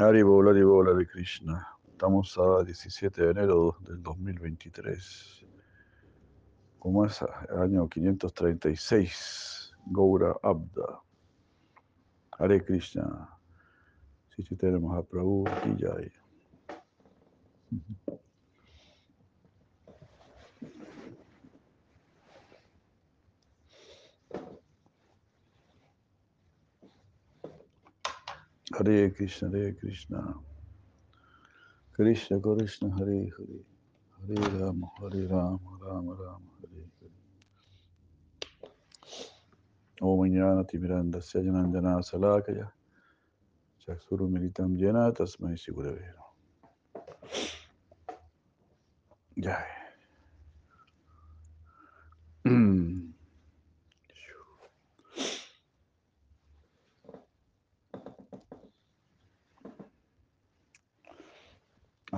[0.00, 1.66] Haribol, Haribol, Hare Krishna.
[1.90, 5.44] Estamos a 17 de enero del 2023.
[6.78, 7.20] Como es
[7.60, 11.00] año 536, Gaura Abda.
[12.30, 13.28] Hare Krishna.
[14.36, 16.12] Sí tenemos a Prabhu Kijay.
[28.76, 30.34] Hare Krishna, Hare Krishna.
[31.94, 33.64] Krishna Krishna, Hare Hare.
[34.26, 37.10] Hare Rama, Hare Rama, Rama Rama, Hare Hare.
[40.00, 42.70] Om Jnana Timiranda Sajanandana Salakaya.
[43.86, 46.12] Chakshuru Militam Jena Tasmai Sigurave.
[49.38, 49.77] Jai.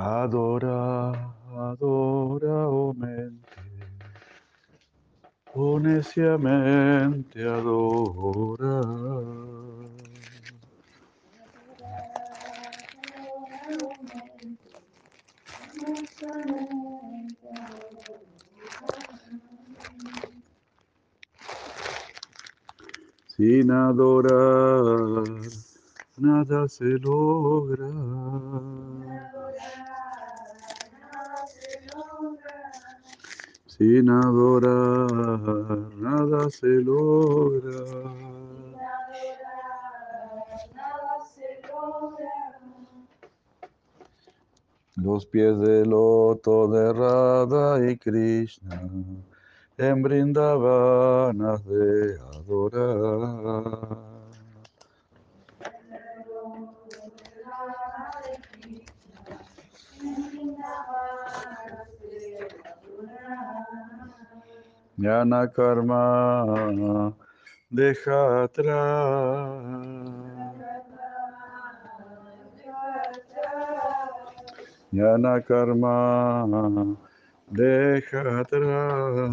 [0.01, 1.15] Adora,
[1.73, 3.61] adora, oh mente,
[5.55, 5.79] oh
[7.45, 8.77] adora.
[23.29, 25.27] Sin adorar,
[26.19, 27.89] nada se logra.
[33.81, 35.11] Sin adorar,
[35.97, 38.13] nada se logra.
[44.97, 48.87] Los pies del loto de Radha y Krishna
[49.79, 54.20] en Brindavan de adorar.
[65.03, 66.45] Karma
[67.71, 69.57] deja atrás.
[74.93, 76.97] Jnana karma
[77.49, 79.31] deja atrás.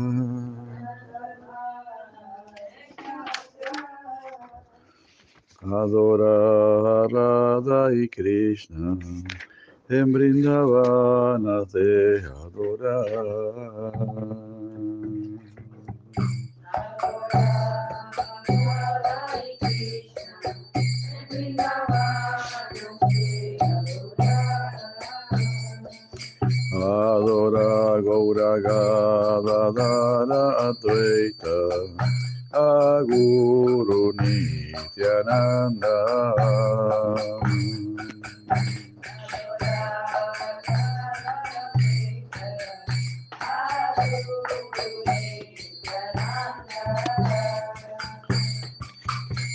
[5.64, 8.98] Adorar Radha y Krishna
[9.90, 14.57] en Brindavana de adorar.
[28.62, 31.58] Gaura Gadadara Advaita
[32.54, 35.96] Aguru Nityananda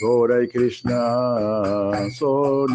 [0.00, 2.68] Gaura y Krishna son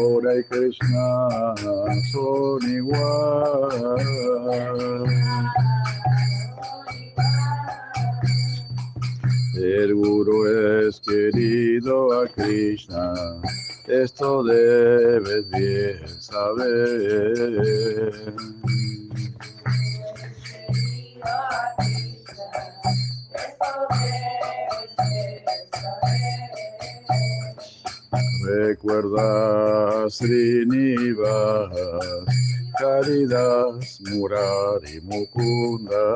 [0.00, 1.54] Gaura y Krishna
[2.10, 4.24] son igual.
[9.56, 10.46] El Guru
[10.86, 13.12] es querido a Krishna,
[13.88, 17.60] esto debes bien saber.
[28.50, 31.70] Recuerda Srinivas,
[32.78, 36.14] Caridas, Murari, Mukunda.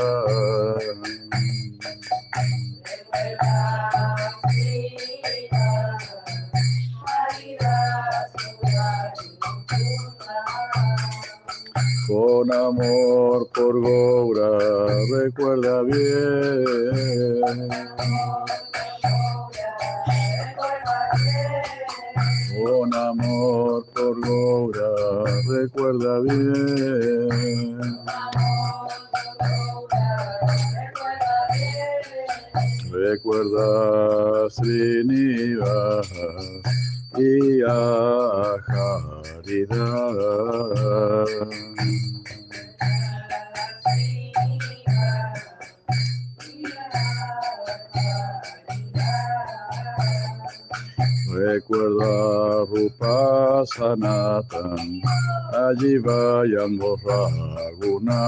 [55.84, 58.20] divayam raguna.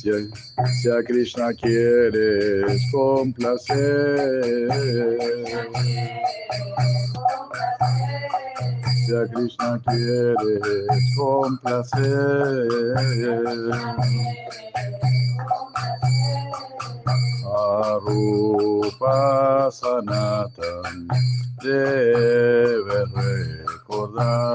[0.00, 0.10] Si,
[0.80, 4.68] si a Krishna quieres complacer
[9.04, 12.68] si a Krishna quieres complacer,
[17.94, 21.08] Arupa Sanatan
[21.62, 24.54] debe recordar.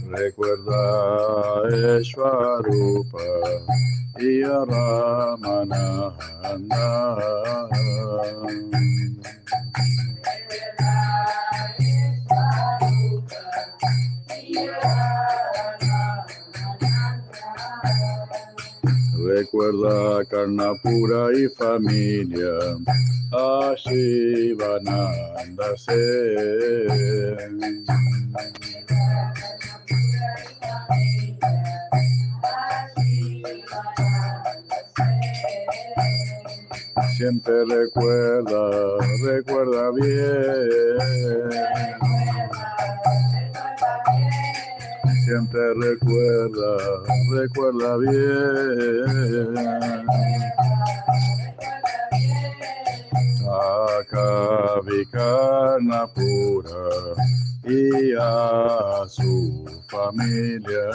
[0.10, 3.18] Recuerda Eshwarupa
[4.20, 4.64] y a
[19.26, 22.52] Recuerda Karnapura y familia,
[23.72, 24.84] Ashivananda
[37.16, 40.74] Siempre recuerda, recuerda bien
[45.26, 46.78] siempre recuerda,
[47.32, 49.58] recuerda bien.
[53.50, 56.82] A Vikarna pura
[57.66, 60.90] y a su familia.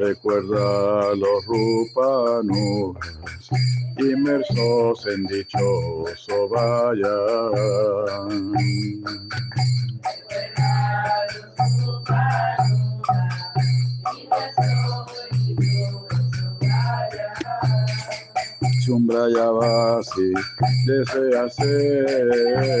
[0.00, 2.96] Recuerda los rupanos
[3.98, 7.16] inmersos en dichoso vaya.
[18.86, 20.32] Chumbrayavasi
[20.86, 22.80] desea ser.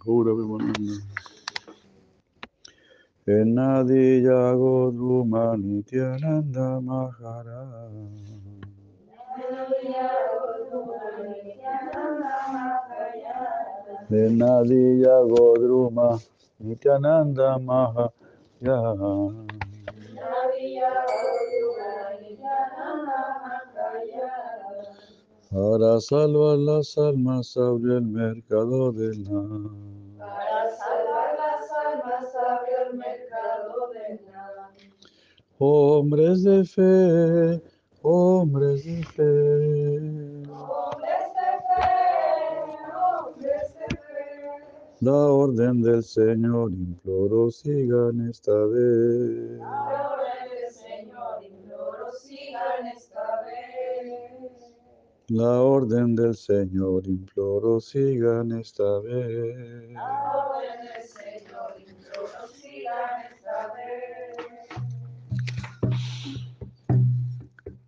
[0.00, 0.24] Hariu.
[0.24, 1.02] Gaura Vimananda.
[3.28, 7.94] Enadiya Godruma Nityananda Maharaj.
[14.12, 16.20] Enadiya Godruma
[16.60, 18.12] Nityananda Maharaj.
[25.52, 29.70] Para salvar las almas abrió el mercado del nada.
[30.16, 34.70] Para salvar las almas abrió el mercado del nada.
[35.58, 37.60] Hombres de fe,
[38.02, 39.96] hombres de fe.
[40.52, 41.98] Hombres de fe,
[42.94, 44.06] hombres de fe.
[45.00, 49.60] La orden del Señor imploro sigan esta vez.
[49.64, 53.09] Ahora el Señor imploro sigan esta vez.
[55.32, 59.94] La orden del Señor imploro sigan esta vez.
[59.96, 60.58] Ahora
[60.98, 64.34] el Señor imploro sigan esta vez.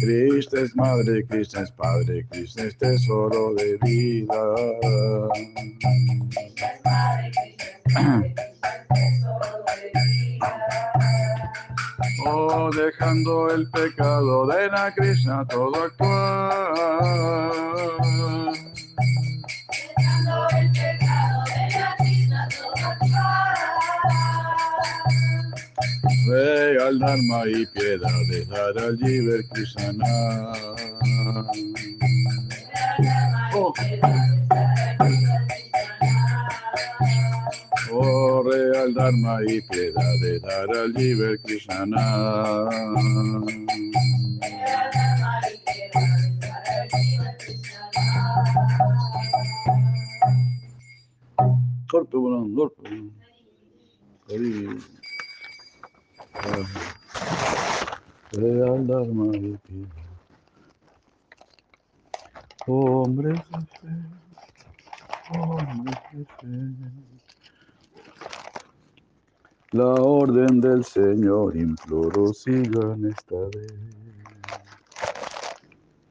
[0.00, 4.36] Krishna es madre, Krishna es padre, Krishna es tesoro de vida.
[12.28, 17.06] Oh, dejando el pecado de la Krishna todo actuar.
[26.28, 30.52] Ve al Dharma y piedad de dar al Jiver Krishna.
[33.54, 33.72] Oh.
[37.92, 41.86] Oh, real Dharma y piedad de dar al Jiver Krishna.
[51.88, 52.90] Golpe, bueno, golpe.
[58.32, 59.90] Real Dharma y piedad.
[62.66, 63.88] Hombre de fe,
[65.28, 66.50] hombre de fe.
[69.72, 73.72] La orden del Señor imploro sigan esta vez.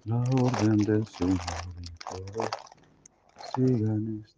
[0.06, 2.56] La orden del Señor imploro
[3.40, 4.35] sigan esta vez.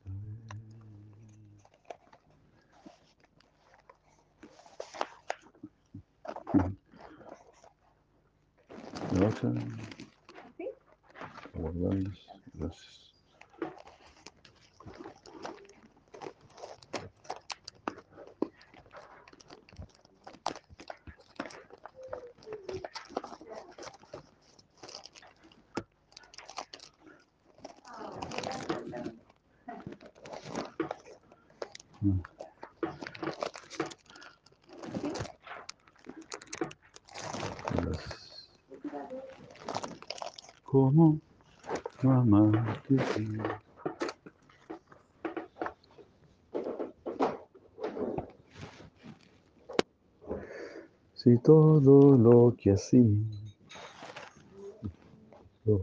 [9.12, 9.54] Gracias.
[12.54, 13.07] Gracias.
[40.77, 41.19] ¿Cómo
[42.03, 42.98] no amarte?
[51.15, 53.03] Si todo lo que así
[55.65, 55.81] lo-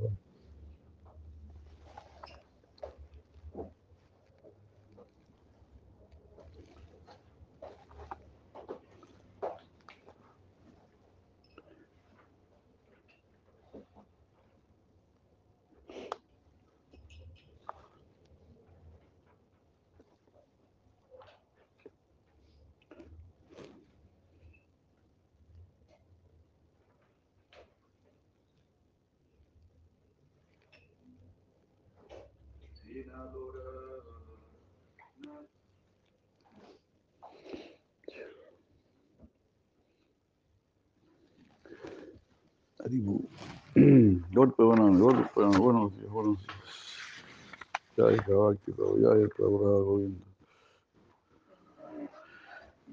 [42.85, 43.29] Haribu.
[44.33, 46.55] Golpe, bueno, golpe, bueno, buenos días, buenos días.
[47.97, 50.25] Ya hay Kabakti, pero ya hay Prabhupada Govinda.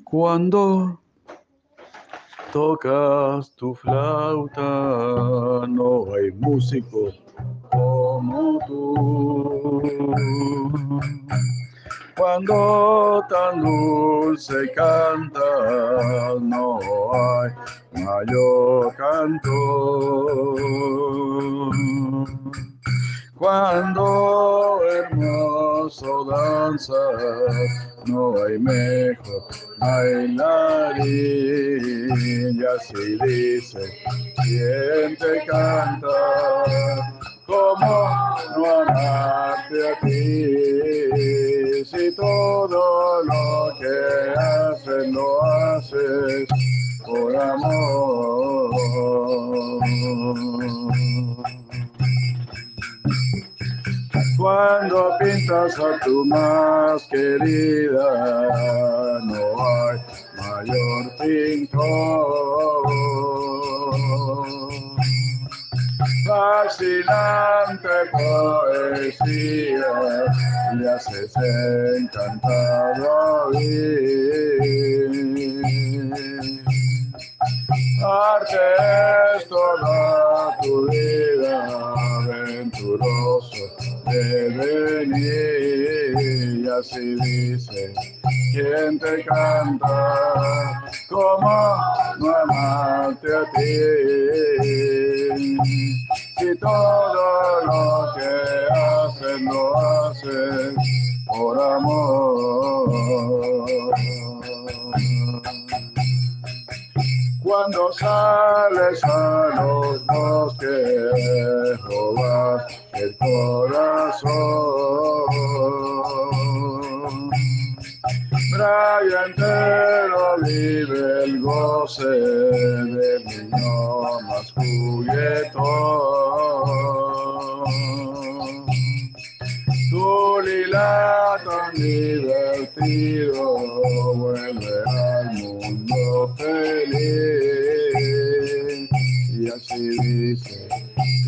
[0.05, 1.01] Cuando
[3.50, 4.62] tu flauta,
[5.68, 7.12] no hay músico
[7.72, 9.82] como tú.
[12.18, 13.62] Cuando tan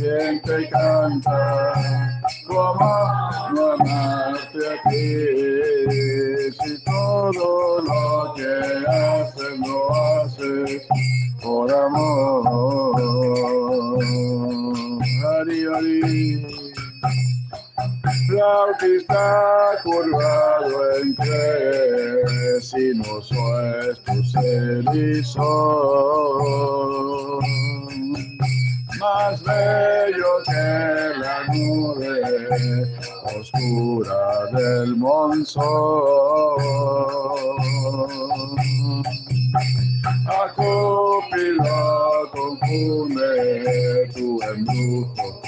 [0.04, 2.84] quien te canta, como
[3.72, 5.06] amarte a ti,
[6.60, 8.52] si todo lo que
[8.90, 10.82] haces lo haces
[11.42, 12.44] por amor.
[15.40, 16.48] Ari, ari.
[18.28, 19.24] Flautista
[19.84, 23.42] curvado entre sinuoso
[23.82, 25.44] es tu cerizón
[29.04, 32.96] más bello que la nube
[33.38, 35.64] oscura del monzón.
[40.26, 45.42] A Cúpido confunde tu embrujo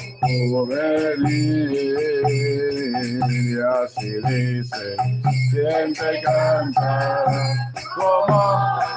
[3.84, 4.96] así dice,
[5.52, 8.42] te canta, como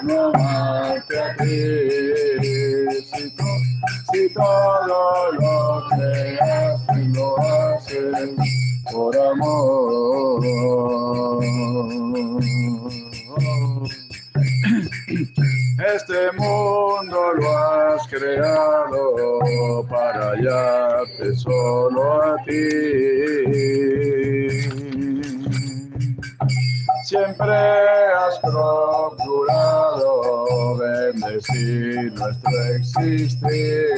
[0.03, 1.51] no amarte a ti,
[3.05, 3.25] si,
[4.13, 7.37] si todo lo que haces lo
[8.91, 9.89] por amor.
[15.95, 22.69] Este mundo lo has creado para hallarte solo a ti.
[27.05, 30.09] Siempre has procurado
[30.77, 33.89] bendecir nuestro existir.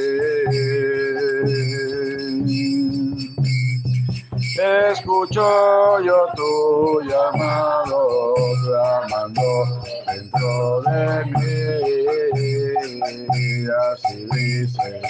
[4.57, 8.33] Escucho yo tu llamado,
[8.63, 9.41] clamando
[10.07, 11.51] dentro de mí.
[13.93, 15.01] Así dice,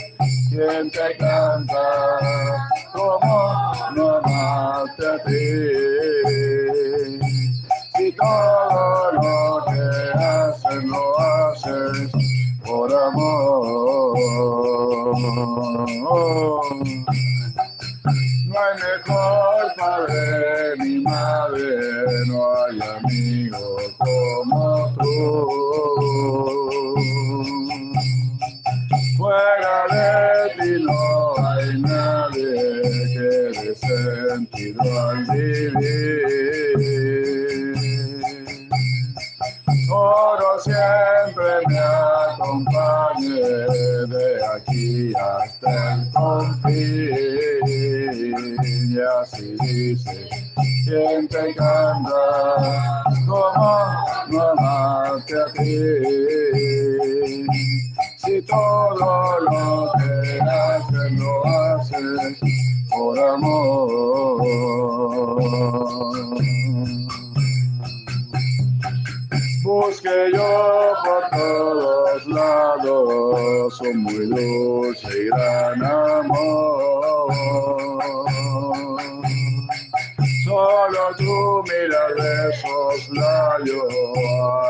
[0.50, 5.40] quien te canta, como no amarte a ti.
[7.98, 9.82] Si todo lo que
[10.20, 12.12] haces lo haces
[12.64, 13.82] por amor.
[18.04, 25.12] No hay mejor padre ni madre, no hay amigo como tú.
[29.18, 31.00] Fuera de ti no
[31.48, 32.82] hay nadie
[33.14, 36.42] que dé sentido al vivir.
[39.90, 43.42] Oro siempre me acompañe
[44.08, 47.66] de aquí hasta el confín.
[48.64, 50.30] Y así dice,
[50.86, 53.94] quien te canta, como
[54.28, 55.70] no amarte a ti.
[58.18, 62.38] Si todo lo que haces lo haces
[62.90, 64.12] por amor.
[69.72, 77.34] Busque yo por todos lados un muy dulce y gran amor.
[80.44, 83.86] Solo tú miras de esos labios,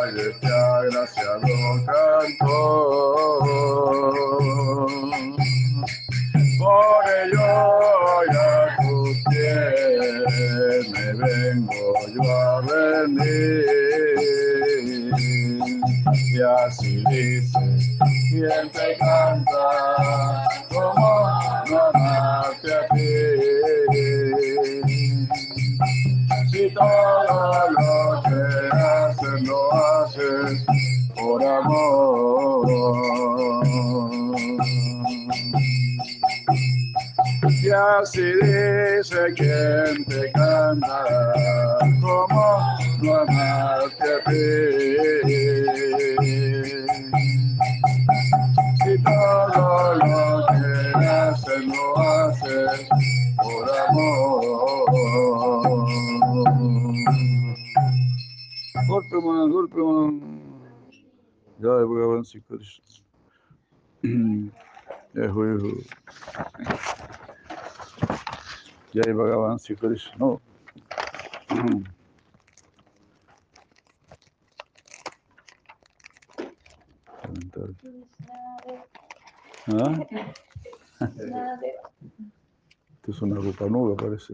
[0.03, 1.47] ay, este agraciado
[1.87, 3.01] cantor.
[6.61, 13.65] Por ello hoy a tus pies me vengo yo a rendir.
[16.31, 17.63] Y así dice,
[18.29, 19.59] quien te canta,
[20.69, 21.09] como
[21.67, 23.09] no amarte a ti.
[26.51, 28.41] Si todo lo que
[28.77, 30.63] haces lo haces
[31.15, 32.21] por amor.
[37.43, 41.05] Y así dice quien te canta,
[41.99, 42.61] como
[43.01, 44.41] no amarte a ti.
[48.83, 50.73] Si todo lo que
[51.07, 52.87] haces lo haces
[53.37, 54.91] por amor.
[58.87, 60.11] Golpe, man, golpe, man.
[61.57, 62.85] Ya, Bhagavan Sri Krishna.
[65.13, 67.00] Jai Ho, Jai Ho.
[68.93, 70.37] Jai Bhagavan Sri Krishna.
[79.67, 79.95] ¿Ah?
[82.95, 84.33] Esto es una rupa nueva, parece.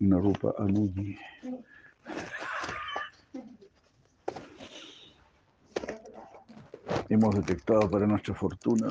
[0.00, 1.18] Una rupa anugi.
[7.08, 8.88] Hemos detectado para nuestra fortuna.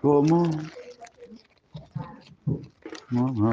[0.00, 0.50] ¿Cómo?
[3.10, 3.52] Mamá.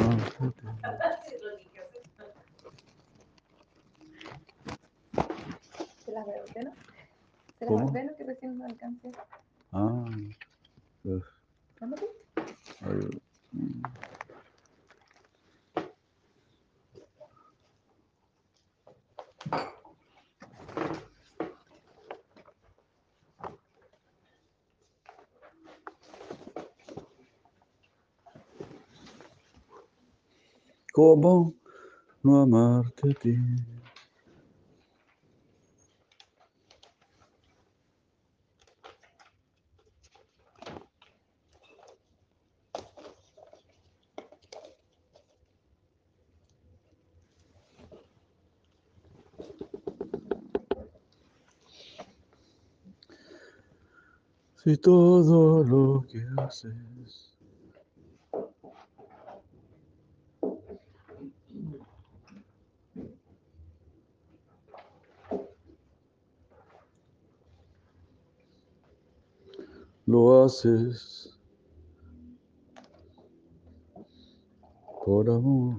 [6.05, 6.71] ¿Se las ordeno?
[7.59, 7.85] ¿Se las ¿Cómo?
[7.87, 9.11] ordeno que recién no alcance?
[9.71, 10.05] Ah,
[11.03, 11.23] pues,
[30.97, 31.53] ¿Cómo
[32.23, 33.35] no amarte a ti?
[54.55, 57.36] Si todo lo que haces
[70.17, 71.29] lo haces
[75.05, 75.77] por amor.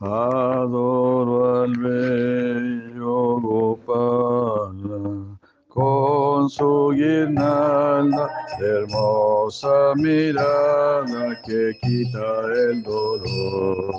[0.00, 8.30] Adoro al bello Gopala con su guirnalda,
[8.60, 13.92] hermosa mirada que quita el dolor.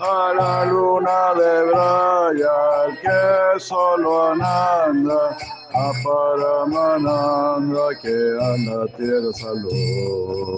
[0.00, 5.36] A la luna de Braya, el que solo ananda,
[5.74, 10.56] a Paramananda que anda tierra salud.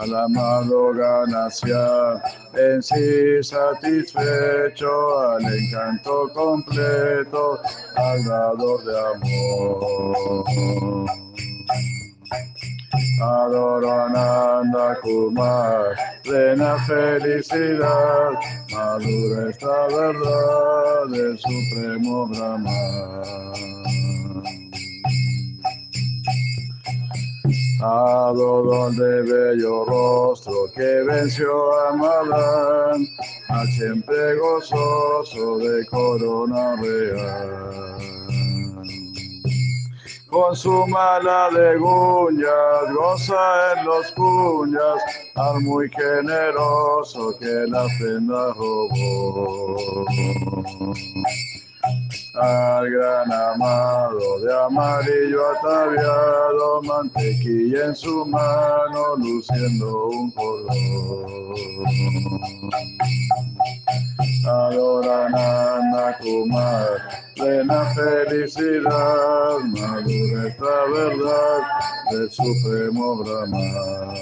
[0.00, 2.22] Al amado ganancia,
[2.54, 7.58] en sí satisfecho, al encanto completo,
[7.96, 10.46] al dador de amor.
[13.22, 18.30] Adoro Ananda Kumar, plena felicidad,
[18.72, 22.70] madura esta verdad del Supremo Brahma.
[27.82, 33.08] Adoro de bello rostro que venció a Malán,
[33.48, 37.96] al siempre gozoso de corona real.
[40.28, 45.02] Con su mala de guñas, goza en los cuñas,
[45.36, 50.04] al muy generoso que la prenda robó.
[51.82, 61.50] Al gran amado de amarillo ataviado, mantequilla en su mano, luciendo un cordón.
[64.46, 66.88] Adorananda Kumar,
[67.36, 71.62] plena felicidad, madura esta verdad
[72.10, 74.14] del Supremo Brahma.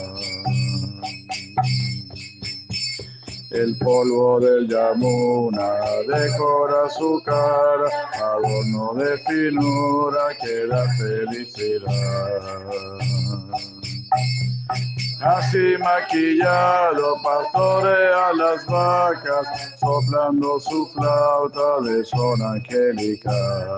[3.51, 12.43] El polvo del Yamuna decora su cara, adorno de finura que da felicidad.
[15.23, 19.47] Así maquillado pastorea las vacas,
[19.81, 23.69] soplando su flauta de son angelical.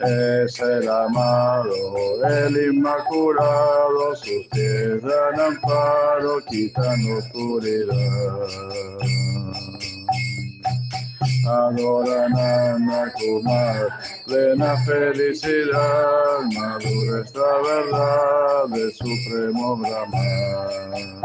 [0.00, 1.74] Es el amado,
[2.26, 8.48] el inmaculado, sus pies dan amparo, quitan oscuridad.
[11.46, 13.88] Adoran a Kumar,
[14.24, 21.20] plena felicidad, madura esta verdad del Supremo Brahma.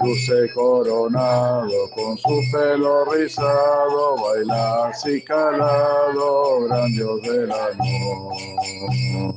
[0.00, 9.34] Luce coronado con su pelo rizado, baila así calado, gran Dios del amor.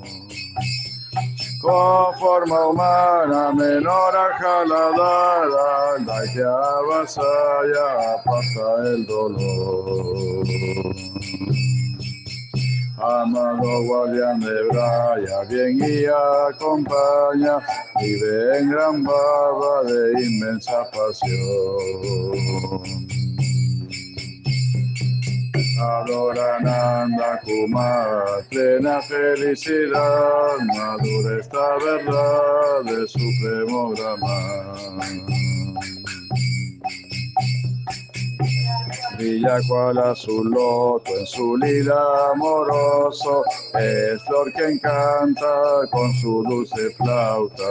[1.61, 10.40] con forma humana menor a jaladara, la que avasalla pasa el dolor.
[13.01, 16.13] Amado guardián de Braya, bien guía,
[16.49, 17.57] acompaña,
[17.99, 21.41] vive en gran barba de inmensa pasión.
[25.81, 35.60] Adorananda Kumar, plena felicidad, madura esta verdad de supremo Brahman.
[39.21, 43.43] Brilla cual azul loto en su lila amoroso,
[43.79, 47.63] es flor que encanta con su dulce flauta.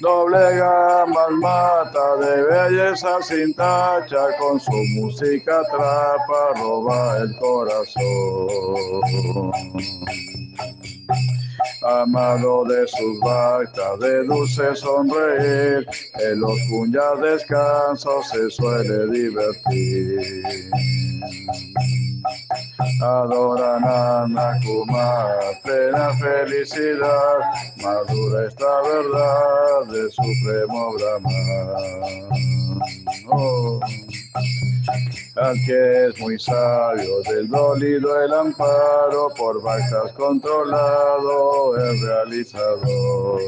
[0.00, 8.02] Doblega mata de belleza sin tacha, con su música atrapa, roba el corazón
[11.84, 15.86] amado de sus vacas, de dulce sonreír,
[16.20, 20.70] en los puñas descanso se suele divertir.
[23.02, 27.38] Adoran a Kumar, plena felicidad,
[27.82, 32.71] madura esta verdad de supremo Brahman.
[35.36, 43.40] Al que es muy sabio, del dolido el amparo, por vacas controlado, el realizador.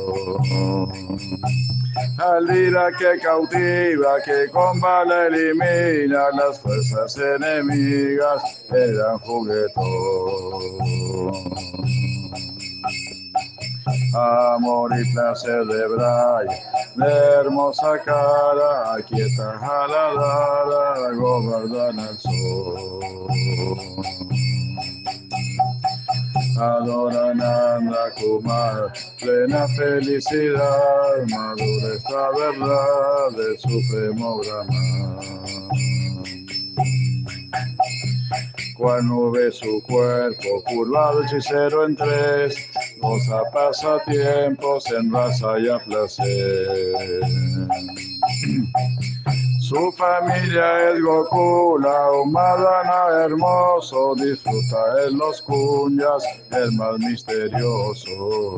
[2.19, 11.05] Al día que cautiva, que con bala elimina las fuerzas enemigas, eran juguetón
[14.15, 16.51] amor y placer de Braya,
[16.97, 23.01] de hermosa cara, quieta jaladara, gobernada el sol.
[26.61, 36.04] Adorananda Kumar, plena felicidad, madura esta verdad del supremo Brahman
[38.77, 42.57] cual nube su cuerpo, curvado hechicero en tres,
[43.01, 47.21] goza pasatiempos en raza y a placer.
[49.61, 58.57] Su familia es Gokula, un Madana hermoso, disfruta en los cunyas el más misterioso.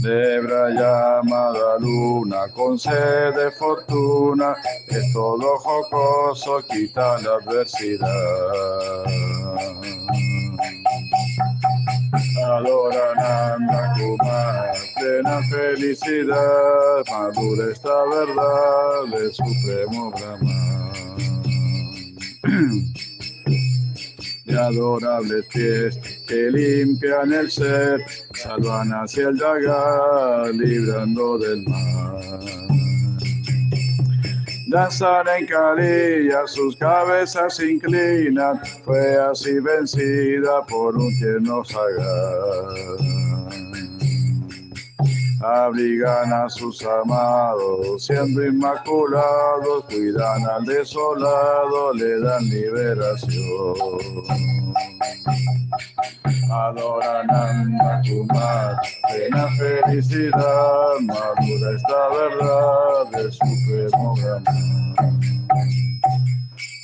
[0.00, 4.54] Debra llamada luna, concede fortuna,
[4.88, 9.04] es todo jocoso, quita la adversidad.
[13.16, 20.92] Nanda Kumar, plena felicidad, madura esta verdad del supremo Brahman.
[24.54, 28.00] Adorables pies que limpian el ser,
[28.34, 32.62] salvan hacia el Dagar, librando del mal.
[34.68, 43.22] Danzan en carilla, sus cabezas inclinan, fue así vencida por un tierno sagar.
[45.42, 53.74] Abrigan a sus amados, siendo inmaculados, cuidan al desolado, le dan liberación.
[56.48, 58.76] Adoran a Kumar,
[59.08, 64.14] plena felicidad, madura esta verdad de supremo.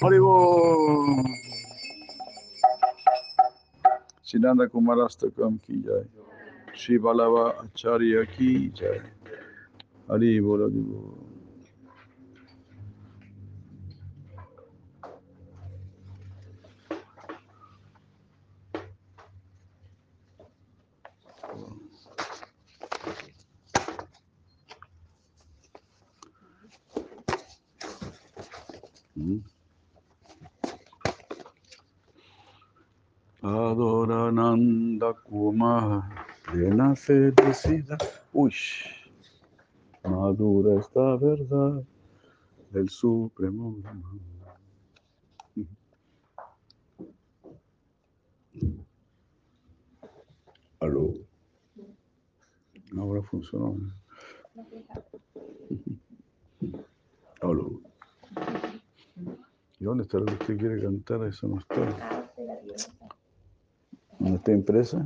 [0.01, 1.25] Haribo.
[4.23, 5.59] Sinanda Kumarastakam
[6.79, 7.03] ki jai.
[7.03, 9.03] Shivalava Acharya ki jai.
[10.09, 11.19] Haribo, Haribo.
[33.43, 36.05] Adorananda Kumar,
[36.51, 37.99] plena felicidad.
[38.33, 38.55] Uy,
[40.05, 41.83] madura esta verdad
[42.71, 43.77] del Supremo.
[50.81, 51.13] Aló.
[52.97, 53.77] Ahora funcionó.
[57.43, 57.81] Aló.
[59.81, 61.25] ¿Y dónde está lo que usted quiere cantar?
[61.25, 62.33] Eso no está.
[64.19, 65.05] ¿No está impresa?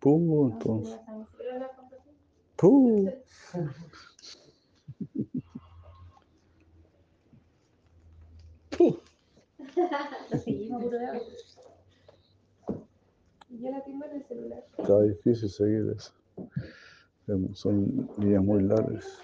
[0.00, 0.98] Puntos.
[2.56, 3.14] Puntos.
[13.50, 14.64] Yo la tengo en el celular.
[14.78, 16.12] Está difícil seguir eso.
[17.54, 19.22] Son días muy largas.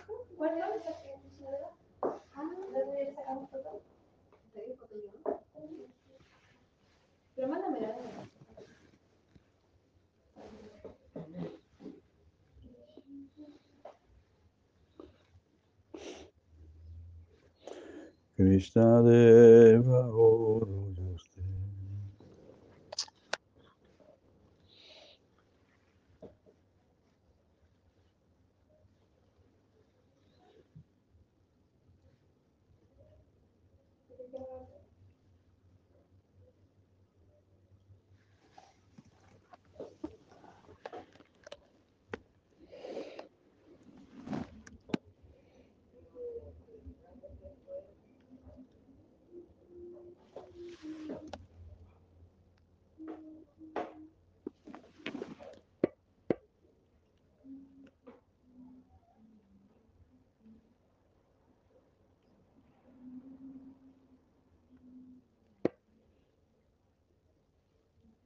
[7.37, 7.57] Pero.
[18.37, 20.95] Krishna Deva Oro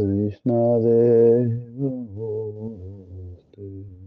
[0.00, 1.90] Krishna Deva
[2.56, 3.99] Namaste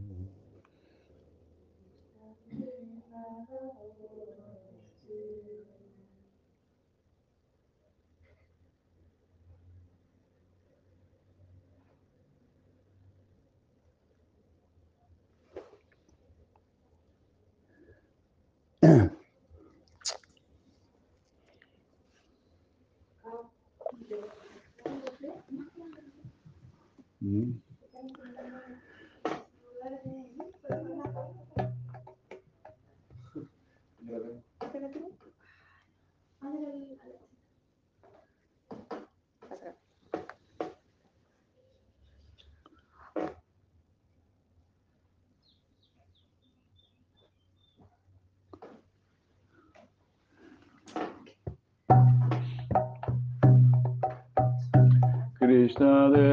[55.76, 56.33] Krishna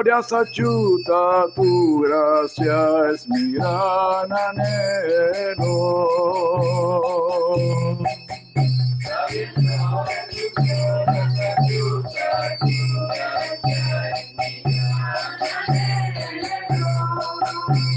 [0.00, 6.08] tus glorias, achuta, tu gracia es mi gran anhelo.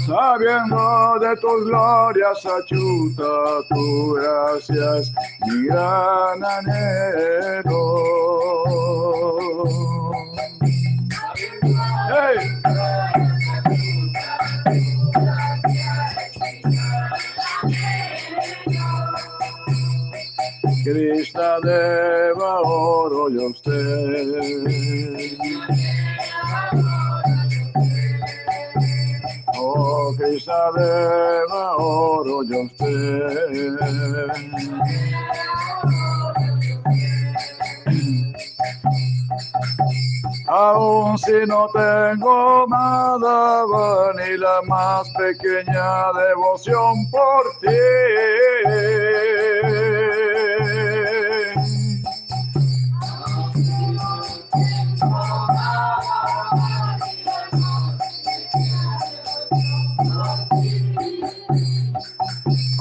[0.06, 5.12] Sabiendo de tus glorias, achuta, tu gracia es
[5.46, 7.74] mi gran anhelo.
[20.84, 25.38] Krishna Deva, oro yo usted.
[29.56, 34.34] Oh, Krishna Deva, oro yo usted.
[40.46, 43.64] Aún si no tengo nada
[44.14, 47.68] ni la más pequeña devoción por ti.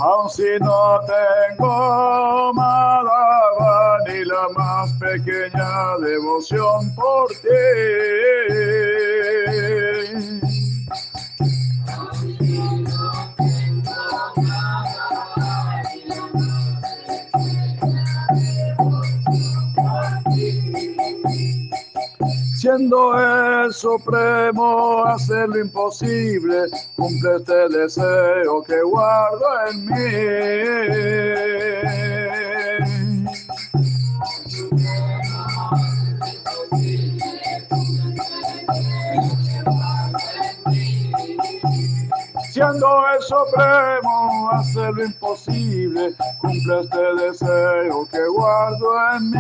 [0.04, 7.48] Aun si no tengo nada ni la más pequeña devoción por ti.
[22.64, 29.94] Siendo el supremo, hacer lo imposible, cumple este deseo que guardo en mí.
[42.64, 42.80] El
[43.22, 48.88] supremo, hacer lo imposible, cumple este deseo que guardo
[49.18, 49.38] en mí.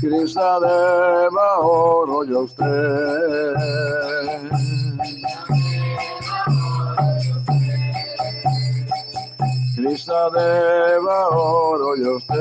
[0.00, 3.60] Krishna Deva, oro yo a usted.
[9.82, 12.36] Krishna Deva, oro a usted.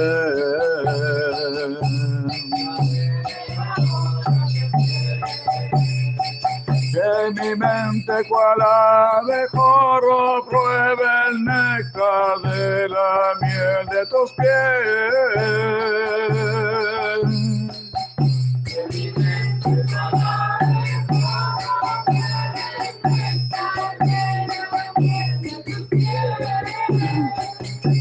[6.92, 15.60] En mi mente cual abejorro pruebe el néctar de la miel de tus pies.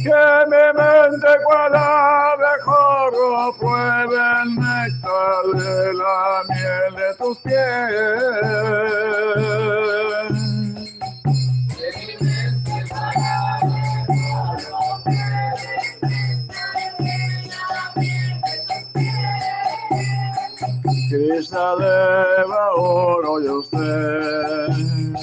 [0.09, 0.15] Que
[0.47, 7.59] mi mente cual abejorro pruebe el néctar de la miel de tus pies.
[21.11, 25.18] Krishna Deva, oro a usted.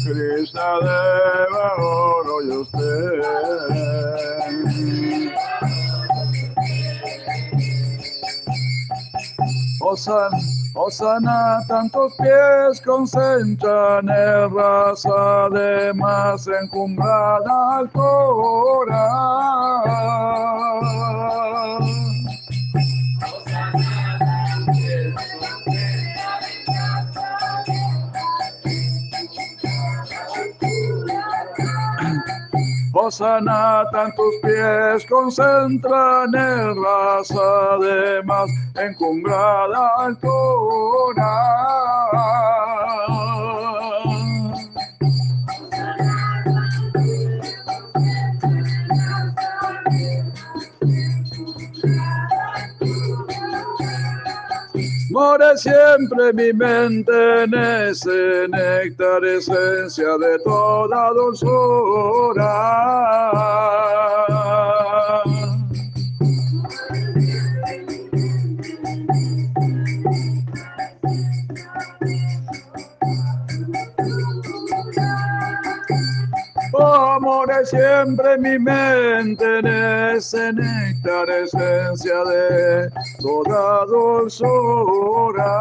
[0.00, 3.22] Krishna Deva, oro a usted.
[9.80, 10.32] Osan,
[10.74, 19.08] Osana, tantos pies concentran el raza de más encumbrada altura.
[33.12, 41.61] Osana, tantos pies concentran el raza de más encumbrada altura.
[55.56, 62.42] Siempre mi mente en ese néctar, esencia de toda dulzura.
[77.34, 85.52] Oh, more More siempre mi mente en ese néctar, esencia de toda dulzura.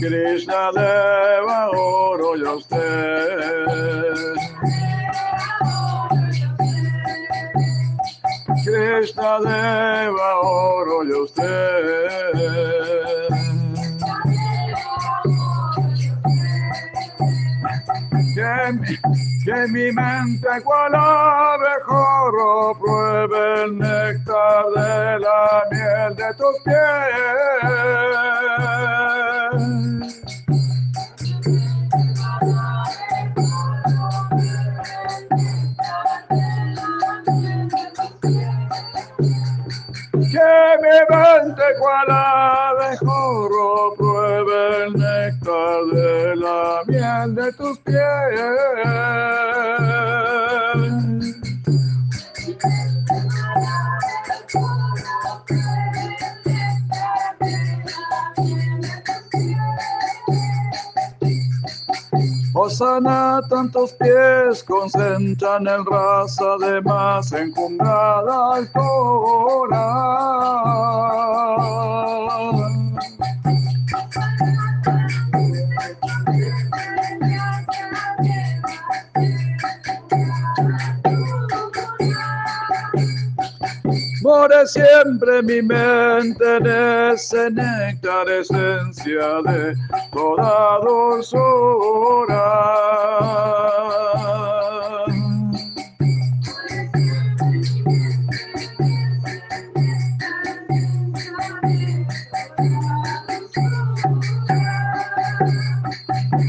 [0.00, 1.35] Krishna Deva,
[8.96, 11.44] Krishna Deva, oro yo a usted.
[18.34, 18.96] Que mi,
[19.44, 28.35] que mi mente cual abejorro pruebe el néctar de la miel de tus pies.
[41.04, 47.96] Mente cual abejorro pruebe el néctar de la miel de tus pies.
[62.58, 69.82] Osana, tantos pies concentran el raza de más encumbrada altura.
[84.26, 89.76] More siempre mi mente en ese néctar, esencia de
[90.12, 92.42] toda dulzura.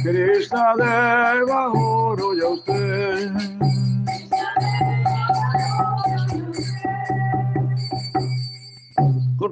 [0.01, 3.56] Krishna Deva, oro y a usted.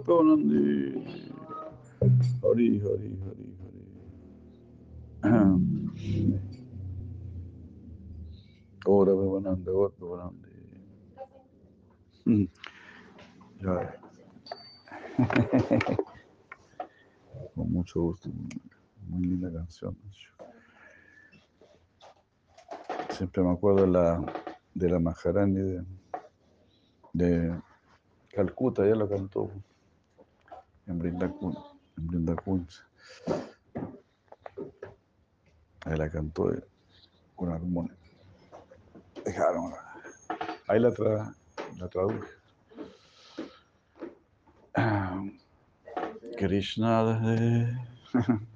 [0.05, 1.01] Korpavanandi.
[2.43, 3.85] Hari, Hari, Hari, Hari.
[8.85, 10.49] Ora Vivananda, Ora Vivanandi.
[12.25, 12.47] Mm.
[13.61, 13.97] Ya.
[17.55, 18.29] Con mucho gusto.
[19.07, 19.97] Muy linda canción.
[23.09, 24.23] Siempre me acuerdo de la,
[24.73, 25.83] de la Maharani de,
[27.13, 27.55] de
[28.29, 29.49] Calcuta, ella lo cantó
[30.87, 31.55] en Brindakun,
[31.97, 32.67] en Brindakun.
[35.85, 36.51] Ahí la cantó
[37.35, 37.95] con armonía.
[39.23, 39.73] Dejaron.
[40.67, 41.35] Ahí la, tra,
[41.77, 42.27] la traduje.
[44.75, 45.23] Ah,
[46.37, 47.77] Krishna de...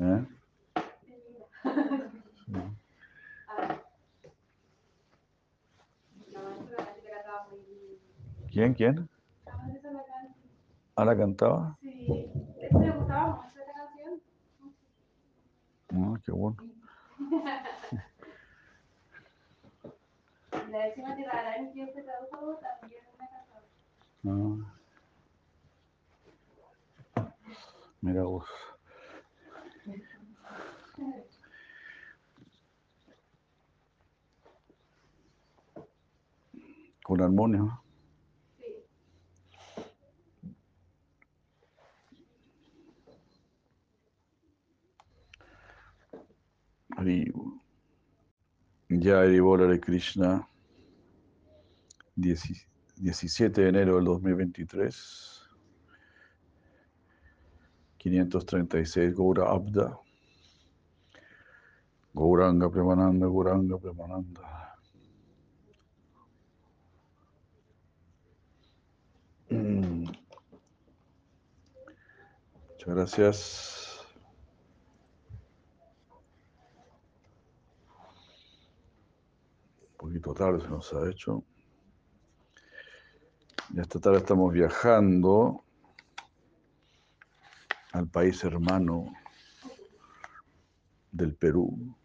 [0.00, 0.24] ¿Eh?
[2.46, 2.52] Sí.
[8.54, 8.72] ¿Quién?
[8.72, 9.08] ¿Quién?
[10.94, 11.76] ¿Ah, la cantaba?
[11.80, 12.30] Sí,
[12.70, 14.22] me gustaba mucho esta canción.
[15.92, 16.56] Ah, qué bueno.
[20.70, 23.64] La décima tirada en que se tradujo también una canción.
[27.16, 27.26] Ah.
[28.02, 28.46] Mira vos.
[37.02, 37.82] Con armonio.
[38.58, 38.86] Sí.
[46.96, 47.60] Haribo.
[49.14, 50.48] Ya Haribola de Krishna.
[52.16, 55.40] 10 17 de enero del 2023.
[57.98, 59.96] 536 Gaura Abda.
[62.12, 64.76] Gauranga Premananda, Gauranga Premananda.
[69.48, 70.06] Mm.
[72.68, 73.73] Muchas gracias.
[80.34, 81.44] tarde se nos ha hecho.
[83.72, 85.64] Y esta tarde estamos viajando
[87.92, 89.12] al país hermano
[91.12, 91.96] del Perú,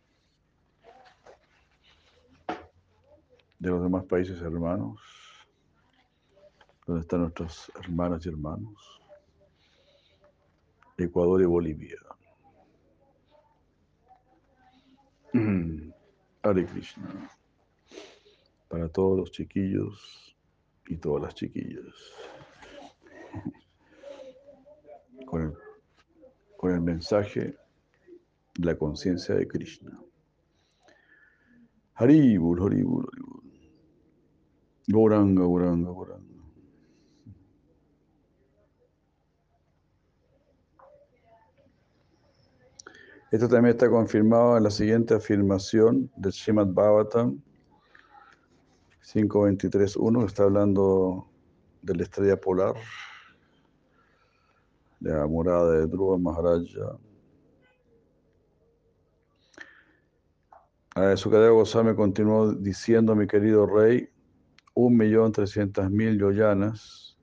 [3.58, 5.02] de los demás países hermanos,
[6.86, 9.02] donde están nuestras hermanas y hermanos,
[10.98, 11.98] Ecuador y Bolivia.
[16.44, 17.39] Hare Krishna.
[18.70, 20.38] Para todos los chiquillos
[20.88, 21.86] y todas las chiquillas.
[25.26, 27.58] Con el, mensaje
[28.56, 30.00] de la conciencia de Krishna.
[31.96, 33.40] Haribul, Haribul, Haribul.
[34.88, 36.30] Gauranga, Gauranga, Gauranga.
[43.32, 47.40] Esto también está confirmado en la siguiente afirmación del Srimad Bhagavatam
[49.04, 51.28] 5.23.1, que está hablando
[51.82, 52.76] de la estrella polar,
[55.00, 56.98] de la morada de Dhruva Maharaja.
[60.96, 64.10] A Sukadeva Goswami continuó diciendo, mi querido rey,
[64.74, 67.18] un millón trescientas mil yoyanas,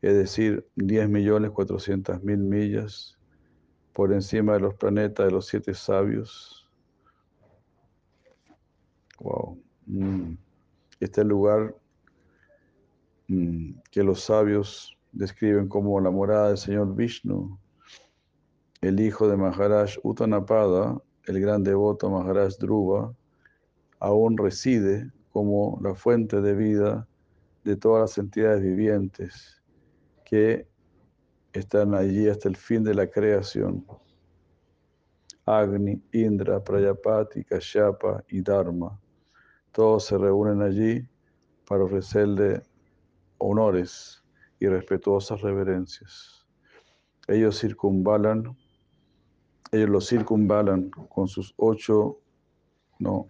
[0.00, 3.18] es decir, diez millones cuatrocientas mil millas,
[3.92, 6.70] por encima de los planetas de los siete sabios.
[9.20, 9.58] Wow.
[11.02, 11.74] Este lugar
[13.26, 17.58] mm, que los sabios describen como la morada del Señor Vishnu,
[18.82, 23.12] el hijo de Maharaj Uttanapada, el gran devoto Maharaj Dhruva,
[23.98, 27.08] aún reside como la fuente de vida
[27.64, 29.60] de todas las entidades vivientes
[30.24, 30.68] que
[31.52, 33.84] están allí hasta el fin de la creación.
[35.46, 39.01] Agni, Indra, Prayapati, Kashyapa y Dharma.
[39.72, 41.08] Todos se reúnen allí
[41.66, 42.62] para ofrecerle
[43.38, 44.22] honores
[44.60, 46.46] y respetuosas reverencias.
[47.26, 48.54] Ellos circunvalan,
[49.70, 52.20] ellos lo circunvalan con sus ocho,
[52.98, 53.28] no,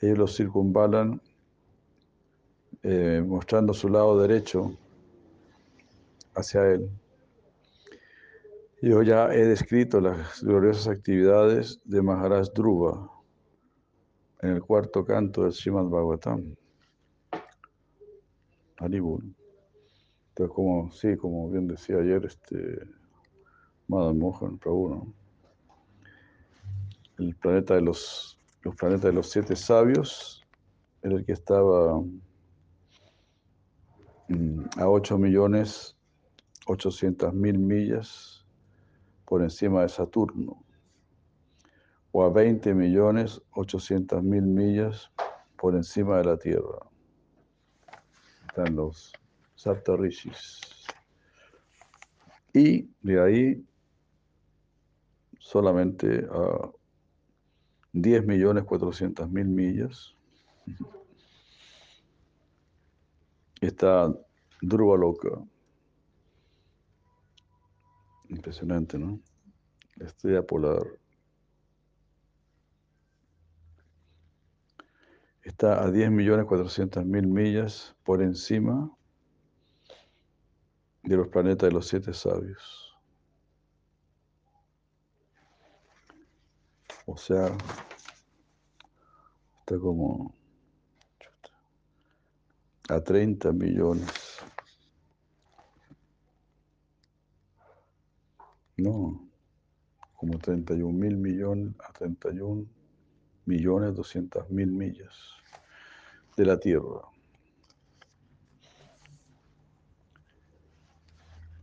[0.00, 1.20] ellos lo circunvalan
[2.82, 4.72] eh, mostrando su lado derecho
[6.34, 6.90] hacia Él.
[8.80, 13.11] Yo ya he descrito las gloriosas actividades de Maharaj Dhruva
[14.42, 16.54] en el cuarto canto del Srimad Bhagavatam.
[18.78, 19.34] Haribul.
[20.28, 22.80] Entonces, como, sí, como bien decía ayer, este,
[23.86, 25.14] Madan Mohan Prabhu,
[27.18, 30.42] el planeta de los, los planetas de los siete sabios,
[31.02, 32.00] era el que estaba
[34.28, 35.96] mm, a 8 millones
[36.66, 38.44] 800 mil millas
[39.26, 40.64] por encima de Saturno,
[42.12, 45.10] o a 20 millones 800 mil millas
[45.56, 46.78] por encima de la Tierra.
[48.48, 49.12] Están los
[49.56, 50.60] Saptarishis.
[52.52, 53.66] Y de ahí
[55.38, 56.70] solamente a
[57.92, 60.14] 10 millones 400 mil millas
[63.60, 64.12] está
[64.60, 65.42] Loca.
[68.28, 69.20] Impresionante, ¿no?
[69.96, 71.01] La estrella polar.
[75.42, 78.90] Está a 10.400.000 millas por encima
[81.02, 82.96] de los planetas de los siete sabios.
[87.06, 87.46] O sea,
[89.60, 90.32] está como
[92.88, 94.32] a 30 millones
[98.82, 99.28] No,
[100.16, 102.66] como 31 mil millones a 31
[103.46, 105.14] millones 200 mil millas
[106.36, 107.02] de la Tierra.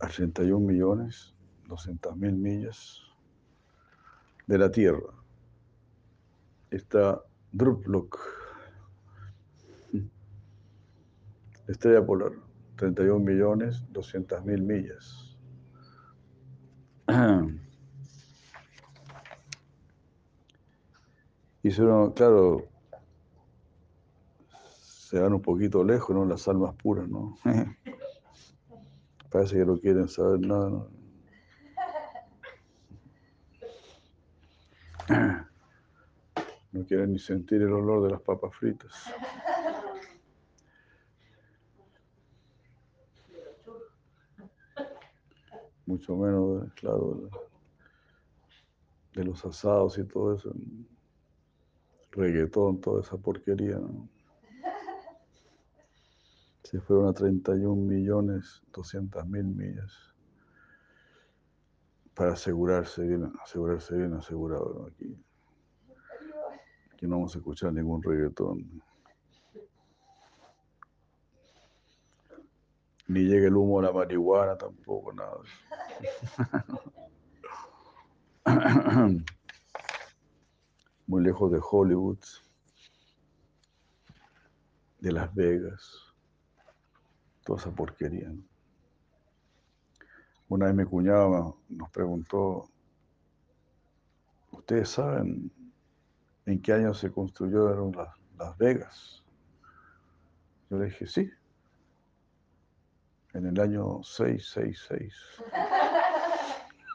[0.00, 1.34] A 31 millones
[1.66, 3.00] 200 mil millas
[4.46, 5.14] de la Tierra.
[6.70, 7.22] Está
[7.52, 8.18] Druplok,
[11.66, 12.32] estrella polar,
[12.76, 15.36] 31 millones 200 mil millas.
[21.62, 22.68] Y si uno, claro,
[25.10, 26.24] se van un poquito lejos, ¿no?
[26.24, 27.36] Las almas puras, ¿no?
[29.30, 30.88] Parece que no quieren saber nada, ¿no?
[36.72, 38.92] No quieren ni sentir el olor de las papas fritas.
[45.90, 47.28] mucho menos, claro,
[49.12, 50.52] de los asados y todo eso,
[52.12, 53.78] reggaetón, toda esa porquería.
[56.64, 59.92] Si fueron a 31 millones 200 mil millas
[62.14, 65.16] para asegurarse bien, asegurarse bien asegurado aquí.
[66.92, 68.82] Aquí no vamos a escuchar ningún reggaetón.
[73.08, 75.40] Ni llega el humo de la marihuana tampoco, nada.
[81.10, 82.20] muy lejos de Hollywood,
[85.00, 86.14] de Las Vegas,
[87.42, 88.32] toda esa porquería.
[90.48, 92.70] Una vez mi cuñado nos preguntó,
[94.52, 95.50] ¿ustedes saben
[96.46, 99.24] en qué año se construyeron las, las Vegas?
[100.70, 101.28] Yo le dije, sí,
[103.32, 105.12] en el año 666.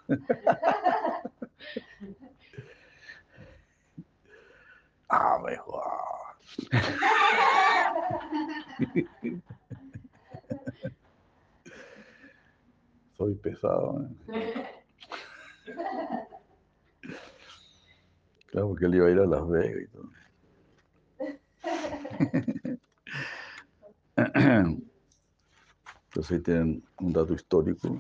[5.10, 5.84] ah, mejor.
[13.18, 14.08] Soy pesado.
[14.34, 14.66] ¿eh?
[18.48, 20.10] Claro, porque él iba a ir a Las Vegas y todo.
[26.16, 28.00] Entonces ahí tienen un dato histórico.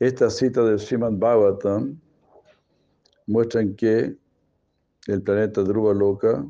[0.00, 2.00] Esta cita del Srimad Bhagavatam
[3.26, 4.16] muestran que
[5.08, 6.46] el planeta Dhruva Loka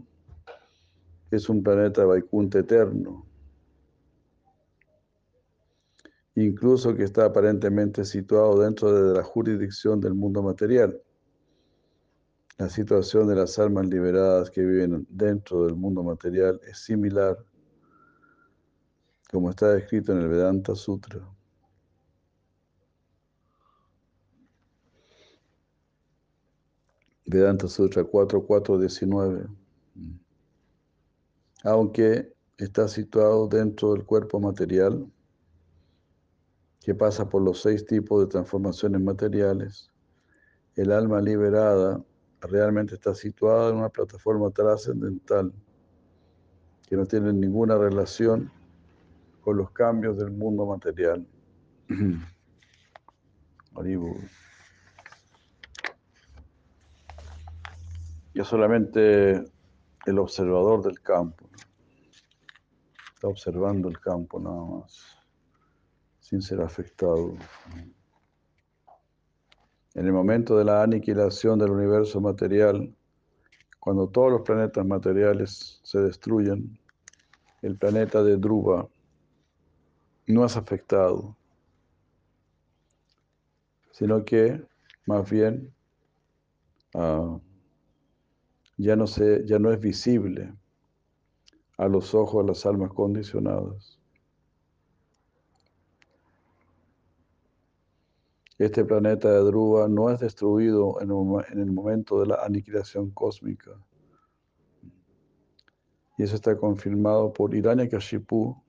[1.31, 3.25] es un planeta Vaikunta eterno,
[6.35, 11.01] incluso que está aparentemente situado dentro de la jurisdicción del mundo material.
[12.59, 17.39] La situación de las almas liberadas que viven dentro del mundo material es similar,
[19.31, 21.38] como está descrito en el Vedanta Sutra.
[27.29, 29.49] Vedanta Sutra 4.4.19.
[31.63, 35.07] Aunque está situado dentro del cuerpo material,
[36.81, 39.91] que pasa por los seis tipos de transformaciones materiales,
[40.75, 42.03] el alma liberada
[42.41, 45.53] realmente está situada en una plataforma trascendental
[46.89, 48.51] que no tiene ninguna relación
[49.43, 51.27] con los cambios del mundo material.
[58.29, 58.35] Haribu.
[58.35, 59.45] Y es solamente
[60.07, 61.49] el observador del campo.
[63.15, 65.17] Está observando el campo nada más,
[66.21, 67.35] sin ser afectado.
[69.95, 72.95] En el momento de la aniquilación del universo material,
[73.81, 76.79] cuando todos los planetas materiales se destruyen,
[77.63, 78.89] el planeta de Dhruva
[80.29, 81.37] no es afectado,
[83.91, 84.65] sino que
[85.07, 85.75] más bien
[86.95, 87.41] uh,
[88.79, 90.55] ya, no se, ya no es visible
[91.77, 93.99] a los ojos de las almas condicionadas.
[98.57, 101.11] Este planeta de Dhruva no es destruido en
[101.61, 103.71] el momento de la aniquilación cósmica.
[106.17, 108.61] Y eso está confirmado por Hiranyakashipu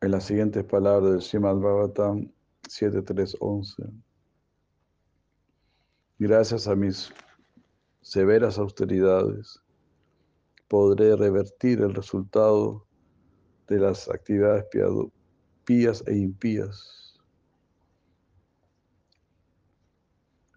[0.00, 2.30] en las siguientes palabras del Srimad Bhagavatam
[2.68, 3.90] 7.3.11.
[6.20, 7.12] Gracias a mis
[8.04, 9.62] severas austeridades,
[10.68, 12.86] podré revertir el resultado
[13.66, 14.66] de las actividades
[15.64, 17.18] pías e impías.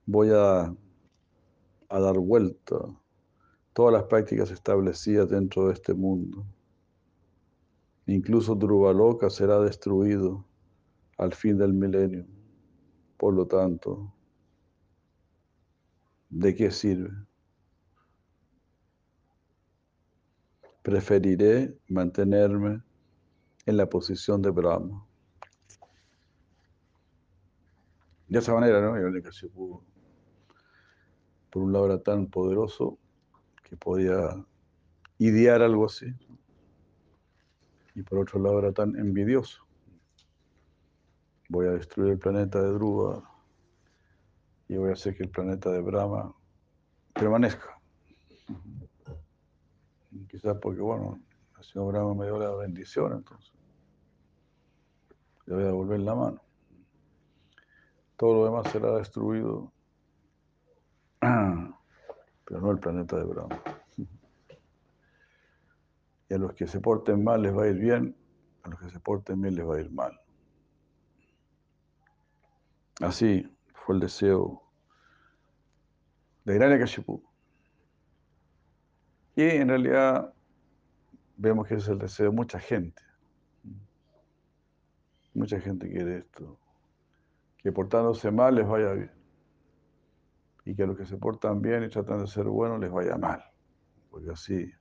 [0.05, 0.75] Voy a,
[1.89, 2.75] dar vuelta
[3.71, 6.45] todas las prácticas establecidas dentro de este mundo.
[8.07, 10.45] Incluso Druvaloka será destruido
[11.17, 12.25] al fin del milenio.
[13.15, 14.13] Por lo tanto,
[16.29, 17.27] ¿de qué sirve?
[20.87, 22.81] Preferiré mantenerme
[23.65, 25.05] en la posición de Brahma.
[28.29, 28.97] De esa manera, ¿no?
[28.97, 29.83] Hiranyakashipu,
[31.49, 32.97] por un lado era tan poderoso
[33.63, 34.17] que podía
[35.17, 36.05] idear algo así,
[37.93, 39.67] y por otro lado era tan envidioso.
[41.49, 43.29] Voy a destruir el planeta de Dhruva
[44.69, 46.33] y voy a hacer que el planeta de Brahma
[47.13, 47.76] permanezca.
[50.25, 51.19] Quizás porque, bueno,
[51.57, 53.53] el señor Brahma me dio la bendición, entonces
[55.45, 56.41] le voy a devolver la mano.
[58.17, 59.71] Todo lo demás será destruido,
[61.19, 63.61] pero no el planeta de Brahma.
[66.29, 68.13] Y a los que se porten mal les va a ir bien,
[68.63, 70.19] a los que se porten bien les va a ir mal.
[72.99, 74.61] Así fue el deseo
[76.43, 77.26] de Hiranyakashipu.
[79.37, 80.33] Y en realidad
[81.37, 83.03] vemos que es el deseo de mucha gente.
[85.35, 86.59] Mucha gente quiere esto.
[87.59, 89.11] Que portándose mal les vaya bien.
[90.65, 93.15] Y que a los que se portan bien y tratan de ser buenos les vaya
[93.15, 93.43] mal.
[94.09, 94.71] Porque así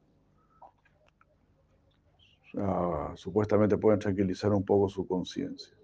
[2.55, 5.77] uh, supuestamente pueden tranquilizar un poco su conciencia.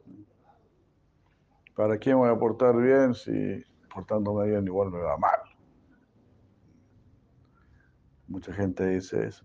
[1.77, 3.63] ¿Para me voy a portar bien si
[3.93, 5.42] portándome bien igual me va mal?
[8.33, 9.45] Mucha gente dice eso.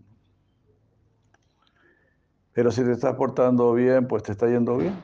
[2.53, 4.95] Pero si te estás portando bien, pues te está yendo bien.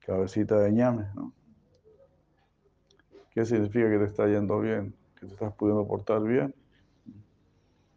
[0.00, 1.32] Cabecita de ñame, ¿no?
[3.30, 4.92] ¿Qué significa que te está yendo bien?
[5.14, 6.52] Que te estás pudiendo portar bien.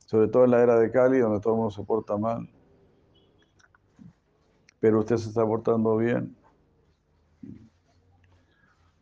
[0.06, 2.48] Sobre todo en la era de Cali, donde todo el mundo se porta mal.
[4.80, 6.38] Pero usted se está portando bien.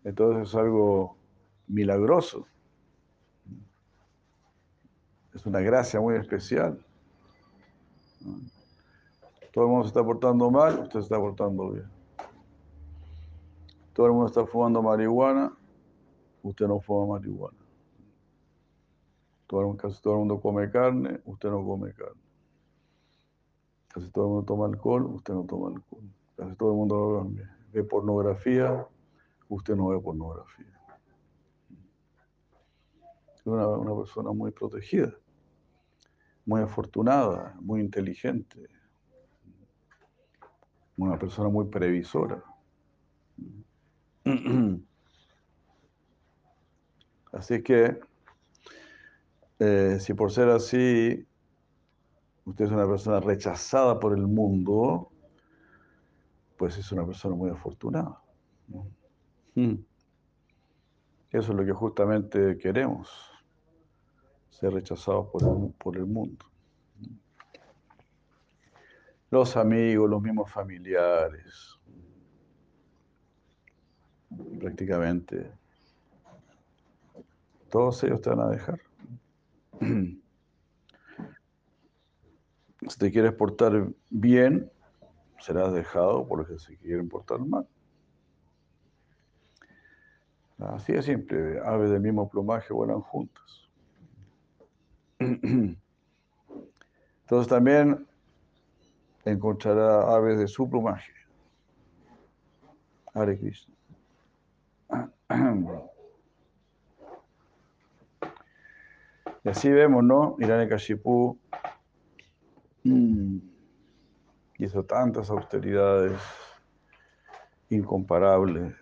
[0.06, 1.18] Entonces es algo
[1.68, 2.49] milagroso.
[5.40, 6.86] Es una gracia muy especial.
[9.54, 11.90] Todo el mundo se está portando mal, usted se está portando bien.
[13.94, 15.58] Todo el mundo está fumando marihuana,
[16.44, 17.58] usted no fuma marihuana.
[19.48, 22.22] Todo, casi todo el mundo come carne, usted no come carne.
[23.88, 26.04] Casi todo el mundo toma alcohol, usted no toma alcohol.
[26.36, 27.32] Casi todo el mundo
[27.72, 28.86] ve pornografía,
[29.48, 30.78] usted no ve pornografía.
[33.34, 35.14] Es una, una persona muy protegida,
[36.50, 38.68] muy afortunada, muy inteligente,
[40.98, 42.44] una persona muy previsora.
[47.32, 48.00] Así que,
[49.60, 51.28] eh, si por ser así,
[52.46, 55.12] usted es una persona rechazada por el mundo,
[56.58, 58.20] pues es una persona muy afortunada.
[59.56, 59.78] Eso
[61.32, 63.08] es lo que justamente queremos,
[64.60, 66.46] ser rechazados por el, por el mundo.
[69.32, 71.78] Los amigos, los mismos familiares,
[74.60, 75.52] prácticamente
[77.70, 78.80] todos ellos te van a dejar.
[82.88, 84.72] Si te quieres portar bien,
[85.40, 87.68] serás dejado por los que se quieren portar mal.
[90.58, 93.69] Así de simple, aves del mismo plumaje vuelan juntas.
[95.20, 95.78] Entonces
[97.48, 98.08] también
[99.26, 101.12] encontrará aves de su plumaje.
[103.14, 103.76] Hare Krishna.
[109.44, 110.36] Y así vemos, ¿no?
[110.40, 111.38] Hiranyakashipu
[112.84, 113.38] mm,
[114.58, 116.20] hizo tantas austeridades
[117.70, 118.76] incomparables,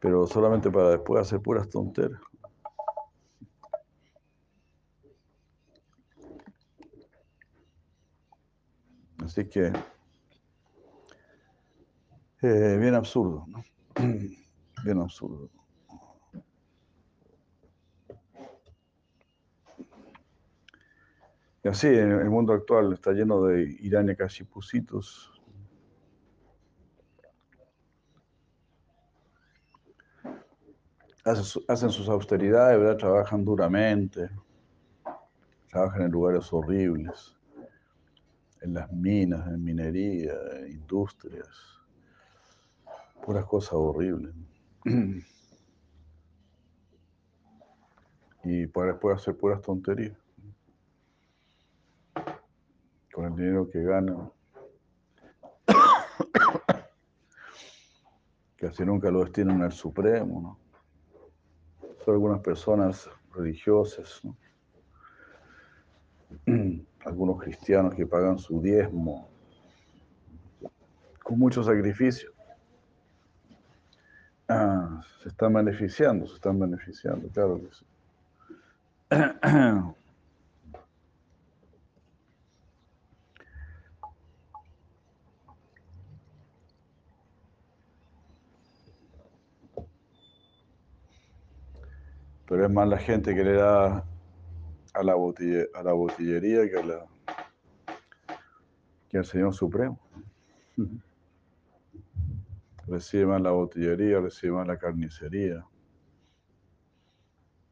[0.00, 2.20] pero solamente para después hacer puras tonteras.
[9.24, 9.72] Así que,
[12.42, 13.62] eh, bien absurdo, ¿no?
[14.84, 15.50] Bien absurdo.
[21.64, 25.37] Y así, el mundo actual está lleno de Irania Kashipusitos.
[31.28, 32.96] Hacen sus austeridades, ¿verdad?
[32.96, 34.30] Trabajan duramente.
[35.70, 37.36] Trabajan en lugares horribles.
[38.62, 41.48] En las minas, en minería, en industrias.
[43.24, 44.34] Puras cosas horribles.
[48.44, 50.16] Y para después hacer puras tonterías.
[53.18, 54.30] con el dinero que gana,
[58.56, 60.67] que así nunca lo destinan al Supremo, ¿no?
[62.04, 64.36] Son algunas personas religiosas, ¿no?
[67.04, 69.28] algunos cristianos que pagan su diezmo
[71.22, 72.32] con mucho sacrificio.
[74.48, 77.84] Ah, se están beneficiando, se están beneficiando, claro que sí.
[92.48, 94.06] Pero es más la gente que le da
[94.94, 97.06] a la, a la botillería que, a la,
[99.10, 100.00] que al Señor Supremo.
[102.86, 105.62] Recibe más la botillería, recibe más la carnicería,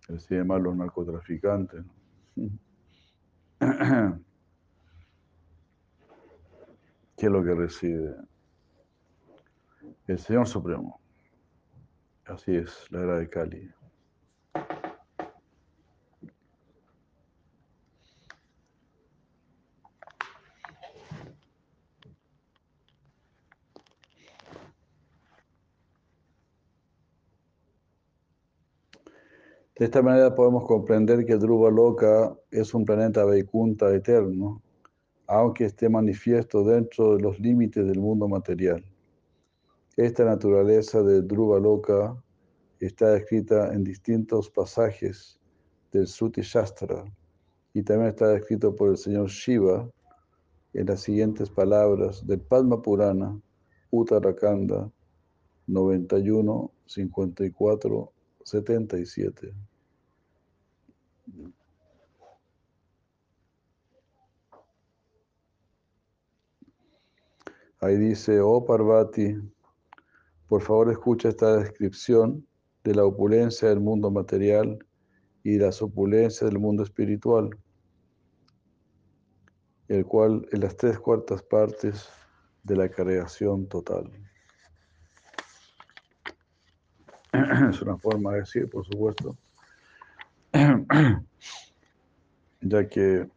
[0.09, 1.83] recibe más los narcotraficantes.
[7.17, 8.15] ¿Qué es lo que recibe?
[10.07, 11.01] El Señor Supremo.
[12.27, 13.73] Así es, la era de Cali.
[29.79, 34.63] De esta manera podemos comprender que Dhruva Loka es un planeta Vaikunta eterno,
[35.27, 38.83] aunque esté manifiesto dentro de los límites del mundo material.
[39.99, 42.17] Esta naturaleza de Dhruva Loka
[42.81, 45.39] está escrita en distintos pasajes
[45.93, 47.05] del Suti Shastra
[47.75, 49.87] y también está escrito por el señor Shiva
[50.73, 53.39] en las siguientes palabras del Padma Purana,
[53.91, 54.91] Uttarakhanda
[55.67, 58.13] 91, 54,
[58.47, 59.53] 77.
[67.81, 69.37] Ahí dice, oh Parvati,
[70.47, 72.47] por favor escucha esta descripción
[72.85, 74.79] de la opulencia del mundo material
[75.43, 77.51] y las opulencias del mundo espiritual,
[79.89, 82.09] el cual es las tres cuartas partes
[82.63, 84.26] de la creación total.
[87.71, 89.37] Es una forma de decir, por supuesto,
[92.61, 93.29] ya que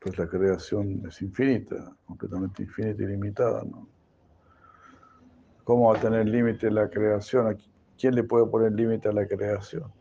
[0.00, 3.88] pues la creación es infinita, completamente infinita y limitada, ¿no?
[5.64, 7.58] ¿Cómo va a tener límite la creación?
[7.98, 9.92] ¿Quién le puede poner límite a la creación?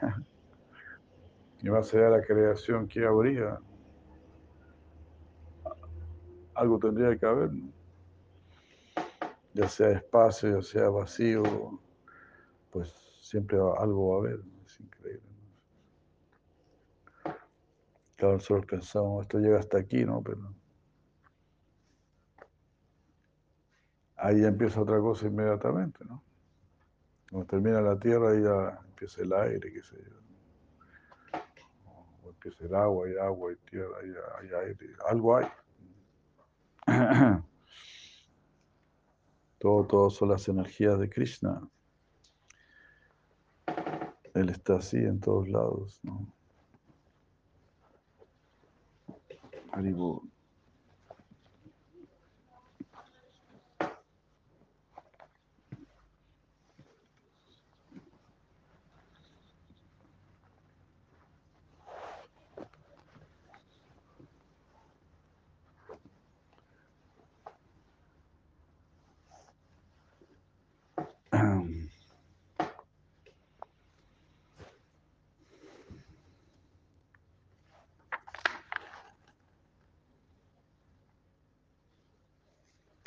[1.62, 3.58] y más allá de la creación, ¿qué habría?
[6.54, 7.50] Algo tendría que haber,
[9.54, 11.42] ya sea espacio, ya sea vacío,
[12.72, 15.22] pues siempre algo va a haber, es increíble.
[18.16, 20.22] Claro, nosotros pensamos, esto llega hasta aquí, ¿no?
[20.22, 20.54] Pero
[24.16, 26.22] ahí empieza otra cosa inmediatamente, ¿no?
[27.30, 31.40] Cuando termina la tierra, ahí ya empieza el aire, qué sé yo.
[32.24, 35.46] O empieza el agua, hay agua, hay tierra, hay, hay aire, algo hay.
[39.58, 41.62] Todo, todo son las energías de Krishna.
[44.34, 46.26] Él está así en todos lados, ¿no?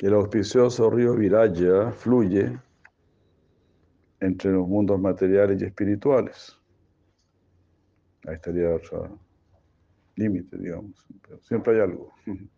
[0.06, 2.56] El auspicioso río Viraya fluye
[4.20, 6.56] entre los mundos materiales y espirituales.
[8.24, 9.18] Ahí estaría otro
[10.14, 11.04] límite, digamos.
[11.22, 12.12] Pero siempre hay algo.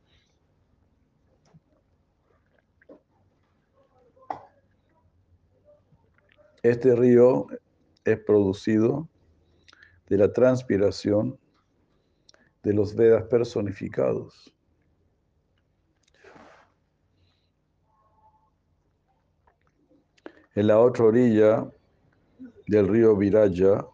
[6.62, 7.46] Este río
[8.04, 9.08] es producido
[10.10, 11.38] de la transpiración
[12.62, 14.54] de los Vedas personificados.
[20.58, 21.70] En la otra orilla
[22.66, 23.86] del río Viraya